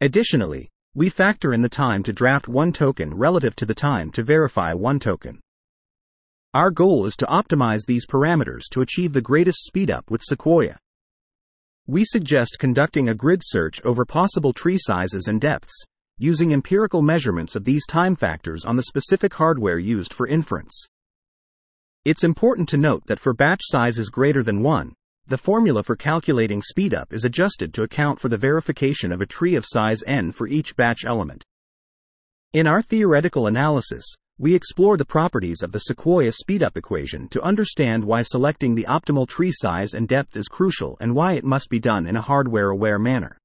Additionally, 0.00 0.70
we 0.94 1.10
factor 1.10 1.52
in 1.52 1.60
the 1.60 1.68
time 1.68 2.02
to 2.04 2.12
draft 2.12 2.48
one 2.48 2.72
token 2.72 3.14
relative 3.14 3.54
to 3.56 3.66
the 3.66 3.74
time 3.74 4.10
to 4.12 4.22
verify 4.22 4.72
one 4.72 4.98
token. 4.98 5.40
Our 6.54 6.70
goal 6.70 7.06
is 7.06 7.16
to 7.16 7.26
optimize 7.26 7.86
these 7.86 8.06
parameters 8.06 8.64
to 8.72 8.82
achieve 8.82 9.14
the 9.14 9.22
greatest 9.22 9.70
speedup 9.72 10.10
with 10.10 10.20
Sequoia. 10.22 10.76
We 11.86 12.04
suggest 12.04 12.58
conducting 12.58 13.08
a 13.08 13.14
grid 13.14 13.40
search 13.42 13.82
over 13.86 14.04
possible 14.04 14.52
tree 14.52 14.76
sizes 14.78 15.28
and 15.28 15.40
depths, 15.40 15.72
using 16.18 16.52
empirical 16.52 17.00
measurements 17.00 17.56
of 17.56 17.64
these 17.64 17.86
time 17.86 18.16
factors 18.16 18.66
on 18.66 18.76
the 18.76 18.82
specific 18.82 19.32
hardware 19.32 19.78
used 19.78 20.12
for 20.12 20.26
inference. 20.26 20.84
It's 22.04 22.22
important 22.22 22.68
to 22.68 22.76
note 22.76 23.06
that 23.06 23.18
for 23.18 23.32
batch 23.32 23.62
sizes 23.62 24.10
greater 24.10 24.42
than 24.42 24.62
1, 24.62 24.92
the 25.26 25.38
formula 25.38 25.82
for 25.82 25.96
calculating 25.96 26.60
speedup 26.60 27.14
is 27.14 27.24
adjusted 27.24 27.72
to 27.72 27.82
account 27.82 28.20
for 28.20 28.28
the 28.28 28.36
verification 28.36 29.10
of 29.10 29.22
a 29.22 29.26
tree 29.26 29.54
of 29.54 29.64
size 29.66 30.02
n 30.06 30.32
for 30.32 30.46
each 30.46 30.76
batch 30.76 31.06
element. 31.06 31.44
In 32.52 32.66
our 32.66 32.82
theoretical 32.82 33.46
analysis, 33.46 34.04
we 34.42 34.56
explore 34.56 34.96
the 34.96 35.04
properties 35.04 35.62
of 35.62 35.70
the 35.70 35.78
Sequoia 35.78 36.32
speedup 36.32 36.76
equation 36.76 37.28
to 37.28 37.40
understand 37.42 38.04
why 38.04 38.22
selecting 38.22 38.74
the 38.74 38.86
optimal 38.88 39.28
tree 39.28 39.52
size 39.52 39.94
and 39.94 40.08
depth 40.08 40.36
is 40.36 40.48
crucial 40.48 40.96
and 41.00 41.14
why 41.14 41.34
it 41.34 41.44
must 41.44 41.70
be 41.70 41.78
done 41.78 42.08
in 42.08 42.16
a 42.16 42.20
hardware 42.20 42.70
aware 42.70 42.98
manner. 42.98 43.38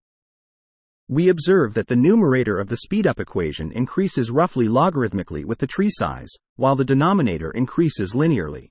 We 1.08 1.30
observe 1.30 1.76
that 1.76 1.86
the 1.86 1.96
numerator 1.96 2.60
of 2.60 2.70
the 2.70 2.80
speedup 2.84 3.20
equation 3.20 3.72
increases 3.74 4.32
roughly 4.32 4.68
logarithmically 4.68 5.46
with 5.46 5.60
the 5.60 5.68
tree 5.68 5.92
size, 5.92 6.32
while 6.56 6.76
the 6.76 6.84
denominator 6.84 7.52
increases 7.52 8.14
linearly. 8.14 8.70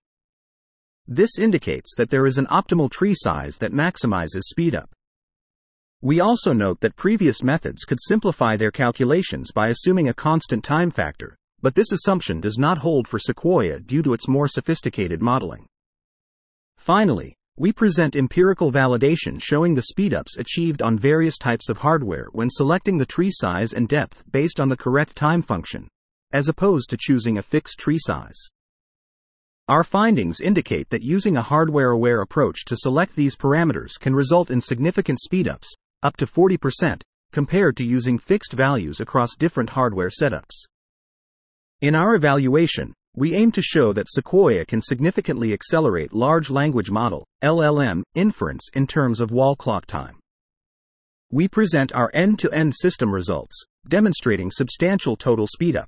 This 1.06 1.38
indicates 1.38 1.94
that 1.94 2.10
there 2.10 2.26
is 2.26 2.38
an 2.38 2.46
optimal 2.46 2.90
tree 2.90 3.14
size 3.14 3.56
that 3.58 3.70
maximizes 3.70 4.52
speedup. 4.52 4.88
We 6.00 6.18
also 6.18 6.52
note 6.52 6.80
that 6.80 6.96
previous 6.96 7.44
methods 7.44 7.84
could 7.84 7.98
simplify 8.00 8.56
their 8.56 8.72
calculations 8.72 9.52
by 9.52 9.68
assuming 9.68 10.08
a 10.08 10.12
constant 10.14 10.64
time 10.64 10.90
factor, 10.90 11.36
but 11.62 11.74
this 11.74 11.92
assumption 11.92 12.40
does 12.40 12.58
not 12.58 12.78
hold 12.78 13.08
for 13.08 13.18
Sequoia 13.18 13.80
due 13.80 14.02
to 14.02 14.12
its 14.12 14.28
more 14.28 14.48
sophisticated 14.48 15.22
modeling. 15.22 15.66
Finally, 16.78 17.34
we 17.58 17.72
present 17.72 18.16
empirical 18.16 18.70
validation 18.70 19.40
showing 19.40 19.74
the 19.74 19.86
speedups 19.90 20.38
achieved 20.38 20.82
on 20.82 20.98
various 20.98 21.38
types 21.38 21.70
of 21.70 21.78
hardware 21.78 22.28
when 22.32 22.50
selecting 22.50 22.98
the 22.98 23.06
tree 23.06 23.30
size 23.32 23.72
and 23.72 23.88
depth 23.88 24.22
based 24.30 24.60
on 24.60 24.68
the 24.68 24.76
correct 24.76 25.16
time 25.16 25.40
function, 25.40 25.88
as 26.32 26.48
opposed 26.48 26.90
to 26.90 26.98
choosing 26.98 27.38
a 27.38 27.42
fixed 27.42 27.78
tree 27.78 27.98
size. 27.98 28.50
Our 29.68 29.84
findings 29.84 30.38
indicate 30.38 30.90
that 30.90 31.02
using 31.02 31.36
a 31.36 31.42
hardware 31.42 31.90
aware 31.90 32.20
approach 32.20 32.66
to 32.66 32.76
select 32.76 33.16
these 33.16 33.36
parameters 33.36 33.98
can 33.98 34.14
result 34.14 34.50
in 34.50 34.60
significant 34.60 35.18
speedups, 35.26 35.68
up 36.02 36.16
to 36.18 36.26
40%, 36.26 37.00
compared 37.32 37.76
to 37.78 37.84
using 37.84 38.18
fixed 38.18 38.52
values 38.52 39.00
across 39.00 39.34
different 39.34 39.70
hardware 39.70 40.10
setups. 40.10 40.66
In 41.80 41.94
our 41.94 42.14
evaluation, 42.14 42.92
we 43.14 43.34
aim 43.34 43.52
to 43.52 43.62
show 43.62 43.92
that 43.92 44.08
Sequoia 44.08 44.64
can 44.64 44.80
significantly 44.80 45.52
accelerate 45.52 46.12
large 46.12 46.50
language 46.50 46.90
model 46.90 47.26
LLM 47.42 48.02
inference 48.14 48.68
in 48.74 48.86
terms 48.86 49.20
of 49.20 49.30
wall 49.30 49.56
clock 49.56 49.86
time. 49.86 50.18
We 51.30 51.48
present 51.48 51.92
our 51.94 52.10
end-to-end 52.14 52.74
system 52.74 53.12
results, 53.12 53.64
demonstrating 53.88 54.50
substantial 54.50 55.16
total 55.16 55.46
speedup, 55.46 55.86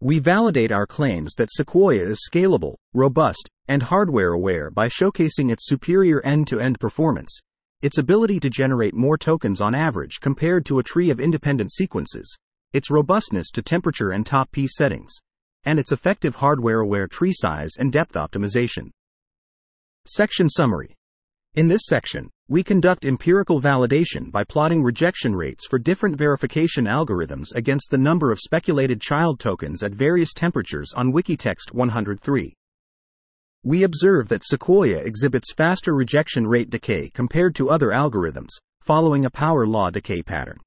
we 0.00 0.20
validate 0.20 0.70
our 0.70 0.86
claims 0.86 1.34
that 1.34 1.50
Sequoia 1.50 2.04
is 2.04 2.28
scalable, 2.32 2.76
robust, 2.94 3.48
and 3.66 3.82
hardware 3.82 4.30
aware 4.30 4.70
by 4.70 4.86
showcasing 4.86 5.50
its 5.50 5.66
superior 5.66 6.24
end 6.24 6.46
to 6.46 6.60
end 6.60 6.78
performance, 6.78 7.40
its 7.82 7.98
ability 7.98 8.38
to 8.40 8.48
generate 8.48 8.94
more 8.94 9.18
tokens 9.18 9.60
on 9.60 9.74
average 9.74 10.20
compared 10.20 10.64
to 10.66 10.78
a 10.78 10.84
tree 10.84 11.10
of 11.10 11.18
independent 11.18 11.72
sequences, 11.72 12.36
its 12.72 12.90
robustness 12.90 13.50
to 13.50 13.62
temperature 13.62 14.10
and 14.10 14.26
top 14.26 14.50
P 14.52 14.66
settings, 14.66 15.12
and 15.64 15.78
its 15.78 15.92
effective 15.92 16.36
hardware 16.36 16.80
aware 16.80 17.06
tree 17.06 17.32
size 17.32 17.72
and 17.78 17.92
depth 17.92 18.14
optimization. 18.14 18.90
Section 20.06 20.48
Summary 20.48 20.94
In 21.54 21.68
this 21.68 21.82
section, 21.86 22.30
we 22.48 22.62
conduct 22.62 23.04
empirical 23.04 23.60
validation 23.60 24.32
by 24.32 24.44
plotting 24.44 24.82
rejection 24.82 25.34
rates 25.34 25.66
for 25.66 25.78
different 25.78 26.16
verification 26.16 26.86
algorithms 26.86 27.54
against 27.54 27.90
the 27.90 27.98
number 27.98 28.32
of 28.32 28.40
speculated 28.40 29.00
child 29.00 29.38
tokens 29.38 29.82
at 29.82 29.92
various 29.92 30.32
temperatures 30.32 30.92
on 30.96 31.12
Wikitext 31.12 31.72
103. 31.72 32.54
We 33.64 33.82
observe 33.82 34.28
that 34.28 34.44
Sequoia 34.44 34.98
exhibits 34.98 35.52
faster 35.52 35.94
rejection 35.94 36.46
rate 36.46 36.70
decay 36.70 37.10
compared 37.10 37.54
to 37.56 37.68
other 37.68 37.88
algorithms, 37.88 38.50
following 38.80 39.24
a 39.26 39.30
power 39.30 39.66
law 39.66 39.90
decay 39.90 40.22
pattern. 40.22 40.58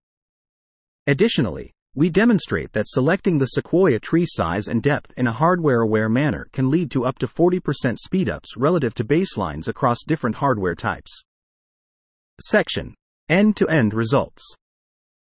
Additionally, 1.08 1.72
we 1.93 2.10
demonstrate 2.10 2.71
that 2.71 2.88
selecting 2.88 3.38
the 3.38 3.47
Sequoia 3.47 3.99
tree 3.99 4.25
size 4.25 4.69
and 4.69 4.82
depth 4.82 5.13
in 5.17 5.27
a 5.27 5.34
hardware 5.34 5.82
aware 5.82 6.08
manner 6.08 6.47
can 6.54 6.69
lead 6.69 6.89
to 6.91 7.04
up 7.04 7.19
to 7.19 7.27
40% 7.27 7.60
speedups 7.97 8.47
relative 8.58 8.93
to 8.95 9.04
baselines 9.04 9.67
across 9.67 10.06
different 10.08 10.38
hardware 10.38 10.75
types. 10.75 11.23
Section 12.41 12.95
End 13.27 13.58
to 13.58 13.67
End 13.67 13.93
Results. 13.93 14.56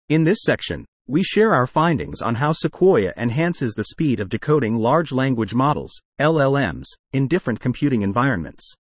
In 0.09 0.23
this 0.23 0.43
section, 0.43 0.85
we 1.09 1.25
share 1.25 1.53
our 1.53 1.67
findings 1.67 2.23
on 2.23 2.37
how 2.37 2.53
Sequoia 2.53 3.13
enhances 3.17 3.75
the 3.75 3.85
speed 3.85 4.21
of 4.21 4.29
decoding 4.29 4.77
large 4.77 5.11
language 5.11 5.55
models, 5.55 5.93
LLMs, 6.21 6.87
in 7.13 7.27
different 7.27 7.59
computing 7.59 8.03
environments. 8.03 8.75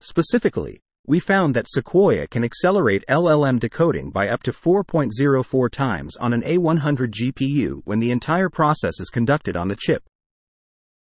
Specifically, 0.00 0.78
we 1.06 1.20
found 1.20 1.54
that 1.54 1.68
Sequoia 1.68 2.26
can 2.26 2.42
accelerate 2.42 3.04
LLM 3.08 3.60
decoding 3.60 4.10
by 4.10 4.28
up 4.28 4.42
to 4.42 4.52
4.04 4.52 5.70
times 5.70 6.16
on 6.16 6.32
an 6.32 6.42
A100 6.42 7.12
GPU 7.12 7.82
when 7.84 8.00
the 8.00 8.10
entire 8.10 8.48
process 8.48 8.98
is 8.98 9.08
conducted 9.08 9.56
on 9.56 9.68
the 9.68 9.76
chip. 9.76 10.02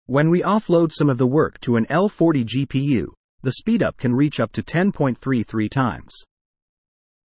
When 0.05 0.29
we 0.29 0.41
offload 0.41 0.91
some 0.93 1.09
of 1.09 1.17
the 1.17 1.27
work 1.27 1.59
to 1.61 1.75
an 1.77 1.85
L40 1.87 2.45
GPU, 2.45 3.07
the 3.41 3.55
speedup 3.61 3.97
can 3.97 4.15
reach 4.15 4.39
up 4.39 4.51
to 4.53 4.63
10.33 4.63 5.69
times. 5.69 6.15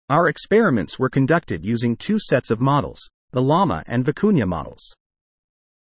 Our 0.09 0.27
experiments 0.27 0.97
were 0.97 1.09
conducted 1.09 1.65
using 1.65 1.95
two 1.95 2.17
sets 2.19 2.49
of 2.49 2.61
models, 2.61 2.99
the 3.31 3.41
Llama 3.41 3.83
and 3.87 4.05
Vicuña 4.05 4.47
models. 4.47 4.93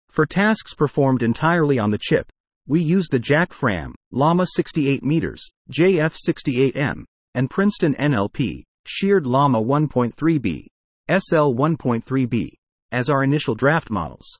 For 0.10 0.26
tasks 0.26 0.74
performed 0.74 1.24
entirely 1.24 1.80
on 1.80 1.92
the 1.92 2.00
chip, 2.00 2.32
we 2.70 2.80
used 2.80 3.12
the 3.12 3.18
Jack 3.18 3.52
Fram, 3.52 3.96
Llama 4.12 4.46
68 4.46 5.04
meters, 5.04 5.44
JF68M, 5.72 7.04
and 7.34 7.50
Princeton 7.50 7.96
NLP, 7.96 8.62
Sheared 8.86 9.26
Llama 9.26 9.60
1.3b, 9.60 10.68
SL 11.10 11.56
1.3b, 11.56 12.50
as 12.92 13.10
our 13.10 13.24
initial 13.24 13.56
draft 13.56 13.90
models. 13.90 14.38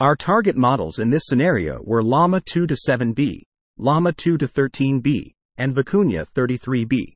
Our 0.00 0.16
target 0.16 0.56
models 0.56 0.98
in 0.98 1.10
this 1.10 1.24
scenario 1.26 1.82
were 1.84 2.02
Llama 2.02 2.40
2 2.40 2.66
to 2.66 2.74
7b, 2.74 3.42
Llama 3.76 4.14
2 4.14 4.38
to 4.38 4.48
13b, 4.48 5.32
and 5.58 5.76
Vicuña 5.76 6.24
33b. 6.34 7.12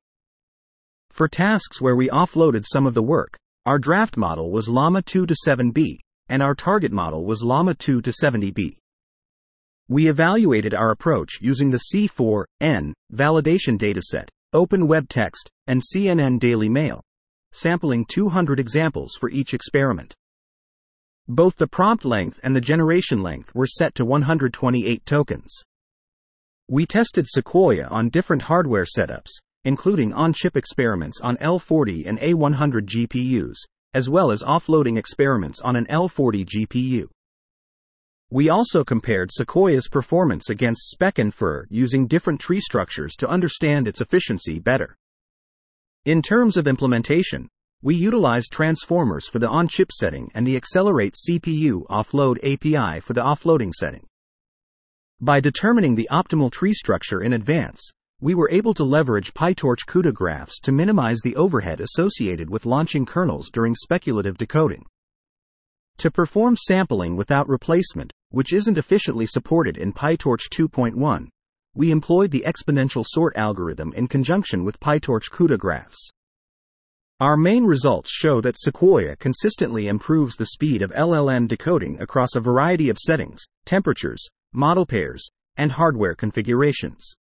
For 1.08 1.28
tasks 1.28 1.80
where 1.80 1.96
we 1.96 2.10
offloaded 2.10 2.66
some 2.70 2.86
of 2.86 2.92
the 2.92 3.02
work, 3.02 3.38
our 3.64 3.78
draft 3.78 4.18
model 4.18 4.50
was 4.50 4.68
Llama 4.68 5.00
2 5.00 5.24
to 5.24 5.34
7b, 5.48 5.96
and 6.28 6.42
our 6.42 6.54
target 6.54 6.92
model 6.92 7.24
was 7.24 7.42
Llama 7.42 7.72
2 7.72 8.02
to 8.02 8.10
70b. 8.10 8.72
We 9.88 10.08
evaluated 10.08 10.72
our 10.72 10.90
approach 10.90 11.38
using 11.42 11.70
the 11.70 11.82
C4N 11.92 12.94
validation 13.12 13.78
dataset, 13.78 14.28
Open 14.54 14.86
Web 14.86 15.10
Text, 15.10 15.50
and 15.66 15.82
CNN 15.82 16.38
Daily 16.38 16.70
Mail, 16.70 17.02
sampling 17.52 18.06
200 18.06 18.58
examples 18.58 19.12
for 19.20 19.28
each 19.28 19.52
experiment. 19.52 20.14
Both 21.28 21.56
the 21.56 21.66
prompt 21.66 22.06
length 22.06 22.40
and 22.42 22.56
the 22.56 22.62
generation 22.62 23.22
length 23.22 23.54
were 23.54 23.66
set 23.66 23.94
to 23.96 24.06
128 24.06 25.04
tokens. 25.04 25.62
We 26.66 26.86
tested 26.86 27.26
Sequoia 27.28 27.86
on 27.88 28.08
different 28.08 28.42
hardware 28.42 28.86
setups, 28.86 29.32
including 29.64 30.14
on 30.14 30.32
chip 30.32 30.56
experiments 30.56 31.20
on 31.20 31.36
L40 31.36 32.06
and 32.06 32.18
A100 32.20 32.86
GPUs, 32.86 33.56
as 33.92 34.08
well 34.08 34.30
as 34.30 34.42
offloading 34.42 34.96
experiments 34.96 35.60
on 35.60 35.76
an 35.76 35.84
L40 35.86 36.46
GPU. 36.46 37.08
We 38.30 38.48
also 38.48 38.84
compared 38.84 39.30
Sequoia's 39.32 39.88
performance 39.88 40.50
against 40.50 40.96
SpecInfer 40.96 41.64
using 41.70 42.06
different 42.06 42.40
tree 42.40 42.60
structures 42.60 43.14
to 43.16 43.28
understand 43.28 43.86
its 43.86 44.00
efficiency 44.00 44.58
better. 44.58 44.96
In 46.04 46.22
terms 46.22 46.56
of 46.56 46.66
implementation, 46.66 47.48
we 47.82 47.94
utilized 47.94 48.50
transformers 48.50 49.28
for 49.28 49.38
the 49.38 49.48
on-chip 49.48 49.92
setting 49.92 50.30
and 50.34 50.46
the 50.46 50.56
Accelerate 50.56 51.14
CPU 51.14 51.86
offload 51.86 52.38
API 52.38 53.00
for 53.00 53.12
the 53.12 53.22
offloading 53.22 53.72
setting. 53.72 54.06
By 55.20 55.40
determining 55.40 55.94
the 55.94 56.08
optimal 56.10 56.50
tree 56.50 56.72
structure 56.72 57.22
in 57.22 57.34
advance, 57.34 57.90
we 58.20 58.34
were 58.34 58.50
able 58.50 58.72
to 58.74 58.84
leverage 58.84 59.34
PyTorch 59.34 59.86
CUDA 59.86 60.12
graphs 60.12 60.58
to 60.60 60.72
minimize 60.72 61.20
the 61.20 61.36
overhead 61.36 61.80
associated 61.80 62.48
with 62.48 62.64
launching 62.64 63.04
kernels 63.04 63.50
during 63.50 63.74
speculative 63.74 64.38
decoding. 64.38 64.86
To 65.98 66.10
perform 66.10 66.56
sampling 66.56 67.16
without 67.16 67.48
replacement, 67.48 68.12
which 68.30 68.52
isn't 68.52 68.78
efficiently 68.78 69.26
supported 69.26 69.76
in 69.76 69.92
PyTorch 69.92 70.48
2.1, 70.50 71.28
we 71.74 71.90
employed 71.90 72.30
the 72.30 72.44
exponential 72.46 73.04
sort 73.06 73.36
algorithm 73.36 73.92
in 73.94 74.08
conjunction 74.08 74.64
with 74.64 74.80
PyTorch 74.80 75.30
CUDA 75.30 75.58
graphs. 75.58 76.10
Our 77.20 77.36
main 77.36 77.64
results 77.64 78.10
show 78.10 78.40
that 78.40 78.58
Sequoia 78.58 79.16
consistently 79.16 79.86
improves 79.86 80.36
the 80.36 80.46
speed 80.46 80.82
of 80.82 80.90
LLM 80.90 81.46
decoding 81.46 82.00
across 82.00 82.34
a 82.34 82.40
variety 82.40 82.88
of 82.88 82.98
settings, 82.98 83.44
temperatures, 83.64 84.26
model 84.52 84.84
pairs, 84.84 85.30
and 85.56 85.72
hardware 85.72 86.14
configurations. 86.14 87.14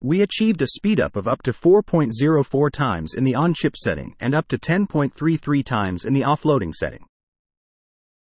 We 0.00 0.20
achieved 0.20 0.62
a 0.62 0.66
speedup 0.78 1.16
of 1.16 1.26
up 1.26 1.42
to 1.42 1.52
4.04 1.52 2.70
times 2.70 3.14
in 3.14 3.24
the 3.24 3.34
on 3.34 3.52
chip 3.52 3.76
setting 3.76 4.14
and 4.20 4.34
up 4.34 4.46
to 4.48 4.58
10.33 4.58 5.64
times 5.64 6.04
in 6.04 6.12
the 6.12 6.22
offloading 6.22 6.72
setting. 6.72 7.04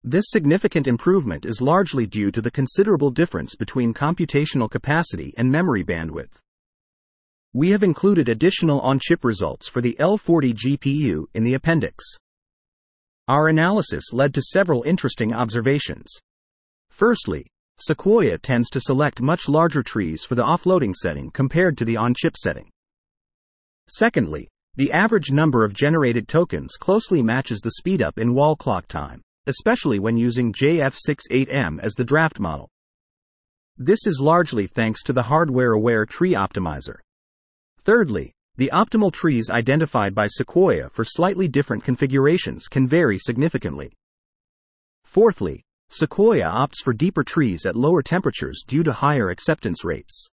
This 0.04 0.24
significant 0.30 0.88
improvement 0.88 1.46
is 1.46 1.60
largely 1.60 2.08
due 2.08 2.32
to 2.32 2.42
the 2.42 2.50
considerable 2.50 3.12
difference 3.12 3.54
between 3.54 3.94
computational 3.94 4.68
capacity 4.68 5.32
and 5.38 5.48
memory 5.48 5.84
bandwidth. 5.84 6.40
We 7.52 7.70
have 7.70 7.84
included 7.84 8.28
additional 8.28 8.80
on 8.80 8.98
chip 8.98 9.24
results 9.24 9.68
for 9.68 9.80
the 9.80 9.94
L40 10.00 10.54
GPU 10.54 11.26
in 11.34 11.44
the 11.44 11.54
appendix. 11.54 12.04
Our 13.28 13.46
analysis 13.46 14.12
led 14.12 14.34
to 14.34 14.42
several 14.42 14.82
interesting 14.82 15.32
observations. 15.32 16.12
Firstly, 16.90 17.46
Sequoia 17.78 18.38
tends 18.38 18.70
to 18.70 18.80
select 18.80 19.22
much 19.22 19.48
larger 19.48 19.84
trees 19.84 20.24
for 20.24 20.34
the 20.34 20.44
offloading 20.44 20.96
setting 20.96 21.30
compared 21.30 21.78
to 21.78 21.84
the 21.84 21.96
on 21.96 22.14
chip 22.14 22.36
setting. 22.36 22.68
Secondly, 23.88 24.48
the 24.74 24.90
average 24.90 25.30
number 25.30 25.64
of 25.64 25.74
generated 25.74 26.26
tokens 26.26 26.72
closely 26.76 27.22
matches 27.22 27.60
the 27.60 27.74
speedup 27.80 28.18
in 28.18 28.34
wall 28.34 28.56
clock 28.56 28.88
time 28.88 29.22
especially 29.46 29.98
when 29.98 30.16
using 30.16 30.52
JF68M 30.52 31.80
as 31.80 31.94
the 31.94 32.04
draft 32.04 32.38
model. 32.38 32.68
This 33.76 34.06
is 34.06 34.20
largely 34.20 34.66
thanks 34.66 35.02
to 35.04 35.12
the 35.12 35.22
hardware 35.22 35.72
aware 35.72 36.06
tree 36.06 36.32
optimizer. 36.32 36.96
Thirdly, 37.80 38.32
the 38.56 38.70
optimal 38.72 39.12
trees 39.12 39.50
identified 39.50 40.14
by 40.14 40.26
Sequoia 40.26 40.90
for 40.90 41.04
slightly 41.04 41.48
different 41.48 41.84
configurations 41.84 42.68
can 42.68 42.86
vary 42.86 43.18
significantly. 43.18 43.92
Fourthly, 45.04 45.62
Sequoia 45.88 46.44
opts 46.44 46.82
for 46.82 46.92
deeper 46.92 47.24
trees 47.24 47.66
at 47.66 47.76
lower 47.76 48.02
temperatures 48.02 48.62
due 48.66 48.82
to 48.82 48.92
higher 48.92 49.30
acceptance 49.30 49.84
rates. 49.84 50.28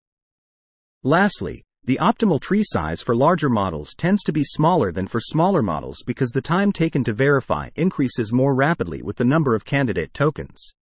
Lastly, 1.03 1.65
the 1.85 1.99
optimal 2.01 2.41
tree 2.41 2.63
size 2.65 3.01
for 3.01 3.17
larger 3.17 3.49
models 3.49 3.95
tends 3.95 4.23
to 4.25 4.33
be 4.33 4.45
smaller 4.45 4.93
than 4.93 5.07
for 5.07 5.21
smaller 5.21 5.63
models 5.63 6.03
because 6.07 6.31
the 6.31 6.43
time 6.43 6.73
taken 6.73 7.03
to 7.05 7.13
verify 7.13 7.71
increases 7.77 8.33
more 8.33 8.55
rapidly 8.55 9.03
with 9.03 9.17
the 9.17 9.25
number 9.25 9.55
of 9.55 9.65
candidate 9.65 10.13
tokens. 10.13 10.73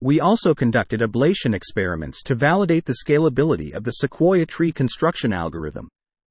We 0.00 0.20
also 0.20 0.54
conducted 0.54 1.00
ablation 1.00 1.54
experiments 1.54 2.22
to 2.24 2.34
validate 2.34 2.84
the 2.84 2.98
scalability 3.04 3.72
of 3.72 3.84
the 3.84 3.92
Sequoia 3.92 4.44
tree 4.44 4.70
construction 4.70 5.32
algorithm, 5.32 5.88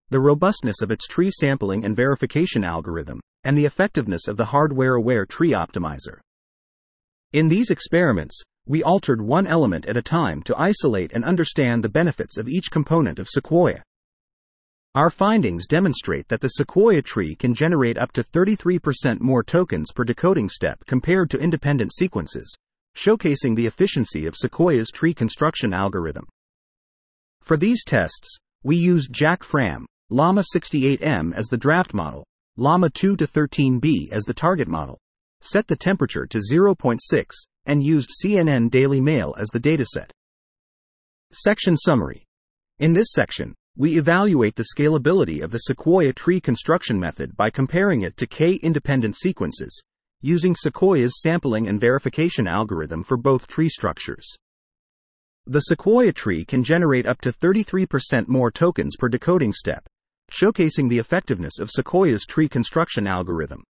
the 0.09 0.19
robustness 0.19 0.81
of 0.81 0.91
its 0.91 1.07
tree 1.07 1.31
sampling 1.31 1.83
and 1.83 1.95
verification 1.95 2.63
algorithm, 2.63 3.19
and 3.43 3.57
the 3.57 3.65
effectiveness 3.65 4.27
of 4.27 4.37
the 4.37 4.45
hardware 4.45 4.93
aware 4.93 5.25
tree 5.25 5.51
optimizer. 5.51 6.19
In 7.33 7.47
these 7.47 7.71
experiments, 7.71 8.41
we 8.67 8.81
altered 8.81 9.21
one 9.21 9.45
element 9.45 9.85
at 9.85 9.97
a 9.97 10.01
time 10.01 10.41
to 10.43 10.59
isolate 10.59 11.13
and 11.13 11.23
understand 11.23 11.83
the 11.83 11.89
benefits 11.89 12.37
of 12.37 12.49
each 12.49 12.71
component 12.71 13.19
of 13.19 13.29
Sequoia. 13.29 13.83
Our 14.95 15.09
findings 15.09 15.67
demonstrate 15.67 16.29
that 16.29 16.41
the 16.41 16.47
Sequoia 16.47 17.01
tree 17.01 17.35
can 17.35 17.53
generate 17.53 17.97
up 17.97 18.11
to 18.13 18.23
33% 18.23 19.19
more 19.19 19.43
tokens 19.43 19.91
per 19.91 20.03
decoding 20.03 20.49
step 20.49 20.85
compared 20.85 21.29
to 21.31 21.39
independent 21.39 21.93
sequences, 21.93 22.55
showcasing 22.95 23.55
the 23.55 23.67
efficiency 23.67 24.25
of 24.25 24.35
Sequoia's 24.37 24.89
tree 24.89 25.13
construction 25.13 25.73
algorithm. 25.73 26.27
For 27.41 27.57
these 27.57 27.83
tests, 27.83 28.37
we 28.63 28.77
used 28.77 29.13
Jack 29.13 29.43
Fram, 29.43 29.85
Llama 30.09 30.43
68M 30.55 31.33
as 31.35 31.47
the 31.47 31.57
draft 31.57 31.93
model, 31.93 32.25
Llama 32.57 32.89
2 32.89 33.17
to 33.17 33.27
13B 33.27 34.11
as 34.11 34.23
the 34.23 34.33
target 34.33 34.67
model, 34.67 34.97
set 35.41 35.67
the 35.67 35.75
temperature 35.75 36.25
to 36.25 36.39
0.6, 36.39 36.99
and 37.65 37.83
used 37.83 38.09
CNN 38.23 38.69
Daily 38.69 39.01
Mail 39.01 39.35
as 39.37 39.49
the 39.49 39.59
dataset. 39.59 40.09
Section 41.31 41.75
Summary 41.75 42.23
In 42.79 42.93
this 42.93 43.07
section, 43.11 43.55
we 43.77 43.97
evaluate 43.97 44.55
the 44.55 44.67
scalability 44.75 45.43
of 45.43 45.51
the 45.51 45.57
Sequoia 45.57 46.13
tree 46.13 46.39
construction 46.39 46.97
method 46.99 47.35
by 47.35 47.49
comparing 47.49 48.03
it 48.03 48.15
to 48.17 48.27
K 48.27 48.53
independent 48.55 49.17
sequences, 49.17 49.83
using 50.21 50.55
Sequoia's 50.55 51.21
sampling 51.21 51.67
and 51.67 51.79
verification 51.79 52.47
algorithm 52.47 53.03
for 53.03 53.17
both 53.17 53.47
tree 53.47 53.67
structures. 53.67 54.25
The 55.45 55.59
Sequoia 55.59 56.13
tree 56.13 56.45
can 56.45 56.63
generate 56.63 57.05
up 57.05 57.21
to 57.21 57.31
33% 57.31 58.27
more 58.27 58.49
tokens 58.49 58.95
per 58.95 59.09
decoding 59.09 59.53
step, 59.53 59.85
showcasing 60.31 60.89
the 60.89 60.97
effectiveness 60.97 61.59
of 61.59 61.69
Sequoia's 61.69 62.25
tree 62.25 62.47
construction 62.47 63.05
algorithm. 63.05 63.63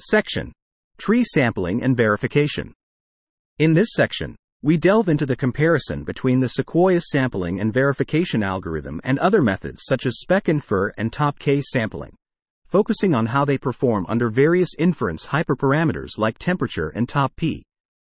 Section 0.00 0.52
Tree 1.00 1.24
Sampling 1.24 1.82
and 1.82 1.96
Verification. 1.96 2.74
In 3.58 3.72
this 3.72 3.88
section, 3.94 4.36
we 4.60 4.76
delve 4.76 5.08
into 5.08 5.24
the 5.24 5.34
comparison 5.34 6.04
between 6.04 6.40
the 6.40 6.48
Sequoia 6.50 7.00
sampling 7.00 7.58
and 7.58 7.72
verification 7.72 8.42
algorithm 8.42 9.00
and 9.02 9.18
other 9.18 9.40
methods 9.40 9.84
such 9.88 10.04
as 10.04 10.20
SpecInfer 10.22 10.90
and 10.98 11.10
top 11.10 11.38
K 11.38 11.62
sampling, 11.62 12.14
focusing 12.66 13.14
on 13.14 13.24
how 13.24 13.46
they 13.46 13.56
perform 13.56 14.04
under 14.10 14.28
various 14.28 14.68
inference 14.78 15.28
hyperparameters 15.28 16.18
like 16.18 16.36
temperature 16.36 16.90
and 16.90 17.08
top 17.08 17.34
P, 17.34 17.62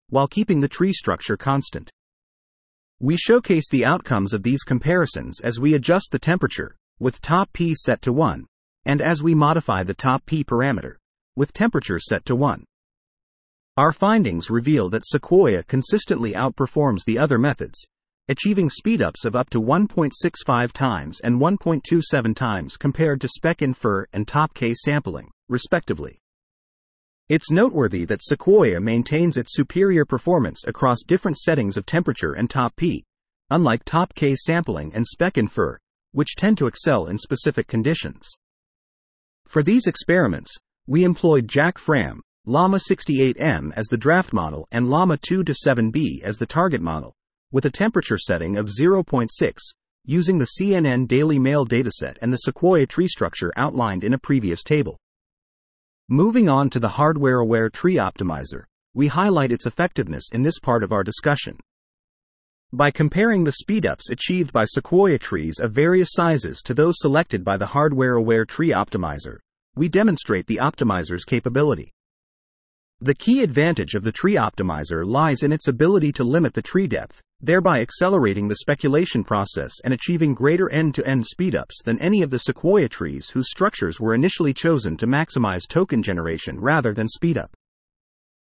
while 0.08 0.26
keeping 0.26 0.62
the 0.62 0.66
tree 0.66 0.94
structure 0.94 1.36
constant. 1.36 1.90
We 2.98 3.18
showcase 3.18 3.68
the 3.70 3.84
outcomes 3.84 4.32
of 4.32 4.42
these 4.42 4.62
comparisons 4.62 5.38
as 5.40 5.60
we 5.60 5.74
adjust 5.74 6.12
the 6.12 6.18
temperature, 6.18 6.74
with 6.98 7.20
top 7.20 7.52
P 7.52 7.74
set 7.74 8.00
to 8.00 8.12
1, 8.14 8.46
and 8.86 9.02
as 9.02 9.22
we 9.22 9.34
modify 9.34 9.82
the 9.82 9.92
top 9.92 10.24
P 10.24 10.42
parameter, 10.42 10.94
with 11.36 11.52
temperature 11.52 11.98
set 11.98 12.24
to 12.24 12.34
1. 12.34 12.64
Our 13.78 13.92
findings 13.92 14.48
reveal 14.48 14.88
that 14.88 15.04
Sequoia 15.04 15.62
consistently 15.62 16.32
outperforms 16.32 17.04
the 17.04 17.18
other 17.18 17.36
methods, 17.36 17.86
achieving 18.26 18.70
speedups 18.70 19.26
of 19.26 19.36
up 19.36 19.50
to 19.50 19.60
1.65 19.60 20.72
times 20.72 21.20
and 21.20 21.38
1.27 21.38 22.34
times 22.34 22.78
compared 22.78 23.20
to 23.20 23.28
SpecInfer 23.28 24.04
and 24.14 24.26
TopK 24.26 24.74
sampling, 24.76 25.30
respectively. 25.50 26.18
It's 27.28 27.50
noteworthy 27.50 28.06
that 28.06 28.24
Sequoia 28.24 28.80
maintains 28.80 29.36
its 29.36 29.54
superior 29.54 30.06
performance 30.06 30.64
across 30.66 31.02
different 31.06 31.36
settings 31.36 31.76
of 31.76 31.84
temperature 31.84 32.32
and 32.32 32.48
top 32.48 32.76
P, 32.76 33.04
unlike 33.50 33.84
TopK 33.84 34.36
sampling 34.36 34.94
and 34.94 35.04
SpecInfer, 35.04 35.76
which 36.12 36.36
tend 36.36 36.56
to 36.56 36.66
excel 36.66 37.08
in 37.08 37.18
specific 37.18 37.66
conditions. 37.66 38.26
For 39.46 39.62
these 39.62 39.86
experiments, 39.86 40.56
we 40.86 41.04
employed 41.04 41.46
Jack 41.46 41.76
Fram, 41.76 42.22
Llama 42.48 42.76
68M 42.76 43.72
as 43.74 43.88
the 43.88 43.96
draft 43.96 44.32
model 44.32 44.68
and 44.70 44.88
Llama 44.88 45.16
2 45.16 45.42
to 45.42 45.52
7B 45.52 46.22
as 46.22 46.38
the 46.38 46.46
target 46.46 46.80
model, 46.80 47.12
with 47.50 47.64
a 47.64 47.72
temperature 47.72 48.16
setting 48.16 48.56
of 48.56 48.68
0.6, 48.68 49.28
using 50.04 50.38
the 50.38 50.50
CNN 50.56 51.08
Daily 51.08 51.40
Mail 51.40 51.66
dataset 51.66 52.16
and 52.22 52.32
the 52.32 52.36
Sequoia 52.36 52.86
tree 52.86 53.08
structure 53.08 53.52
outlined 53.56 54.04
in 54.04 54.12
a 54.12 54.18
previous 54.18 54.62
table. 54.62 54.96
Moving 56.08 56.48
on 56.48 56.70
to 56.70 56.78
the 56.78 56.90
hardware 56.90 57.40
aware 57.40 57.68
tree 57.68 57.96
optimizer, 57.96 58.66
we 58.94 59.08
highlight 59.08 59.50
its 59.50 59.66
effectiveness 59.66 60.28
in 60.32 60.44
this 60.44 60.60
part 60.60 60.84
of 60.84 60.92
our 60.92 61.02
discussion. 61.02 61.58
By 62.72 62.92
comparing 62.92 63.42
the 63.42 63.56
speedups 63.60 64.08
achieved 64.08 64.52
by 64.52 64.66
Sequoia 64.66 65.18
trees 65.18 65.58
of 65.58 65.72
various 65.72 66.10
sizes 66.12 66.62
to 66.62 66.74
those 66.74 66.94
selected 66.98 67.44
by 67.44 67.56
the 67.56 67.66
hardware 67.66 68.14
aware 68.14 68.44
tree 68.44 68.70
optimizer, 68.70 69.38
we 69.74 69.88
demonstrate 69.88 70.46
the 70.46 70.60
optimizer's 70.62 71.24
capability. 71.24 71.90
The 73.02 73.14
key 73.14 73.42
advantage 73.42 73.94
of 73.94 74.04
the 74.04 74.12
tree 74.12 74.36
optimizer 74.36 75.04
lies 75.04 75.42
in 75.42 75.52
its 75.52 75.68
ability 75.68 76.12
to 76.12 76.24
limit 76.24 76.54
the 76.54 76.62
tree 76.62 76.86
depth, 76.86 77.20
thereby 77.42 77.80
accelerating 77.82 78.48
the 78.48 78.56
speculation 78.56 79.22
process 79.22 79.74
and 79.84 79.92
achieving 79.92 80.32
greater 80.32 80.70
end 80.70 80.94
to 80.94 81.06
end 81.06 81.26
speedups 81.26 81.82
than 81.84 81.98
any 81.98 82.22
of 82.22 82.30
the 82.30 82.38
sequoia 82.38 82.88
trees 82.88 83.28
whose 83.28 83.50
structures 83.50 84.00
were 84.00 84.14
initially 84.14 84.54
chosen 84.54 84.96
to 84.96 85.06
maximize 85.06 85.68
token 85.68 86.02
generation 86.02 86.58
rather 86.58 86.94
than 86.94 87.06
speedup. 87.06 87.50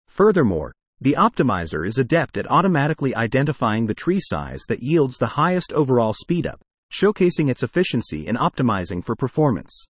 Furthermore, 0.07 0.72
the 1.01 1.16
optimizer 1.18 1.85
is 1.85 1.98
adept 1.98 2.38
at 2.38 2.48
automatically 2.48 3.16
identifying 3.16 3.87
the 3.87 3.94
tree 3.94 4.20
size 4.20 4.62
that 4.68 4.85
yields 4.85 5.18
the 5.18 5.27
highest 5.27 5.72
overall 5.72 6.14
speedup, 6.14 6.61
showcasing 6.92 7.51
its 7.51 7.64
efficiency 7.64 8.29
in 8.29 8.37
optimizing 8.37 9.05
for 9.05 9.16
performance. 9.16 9.85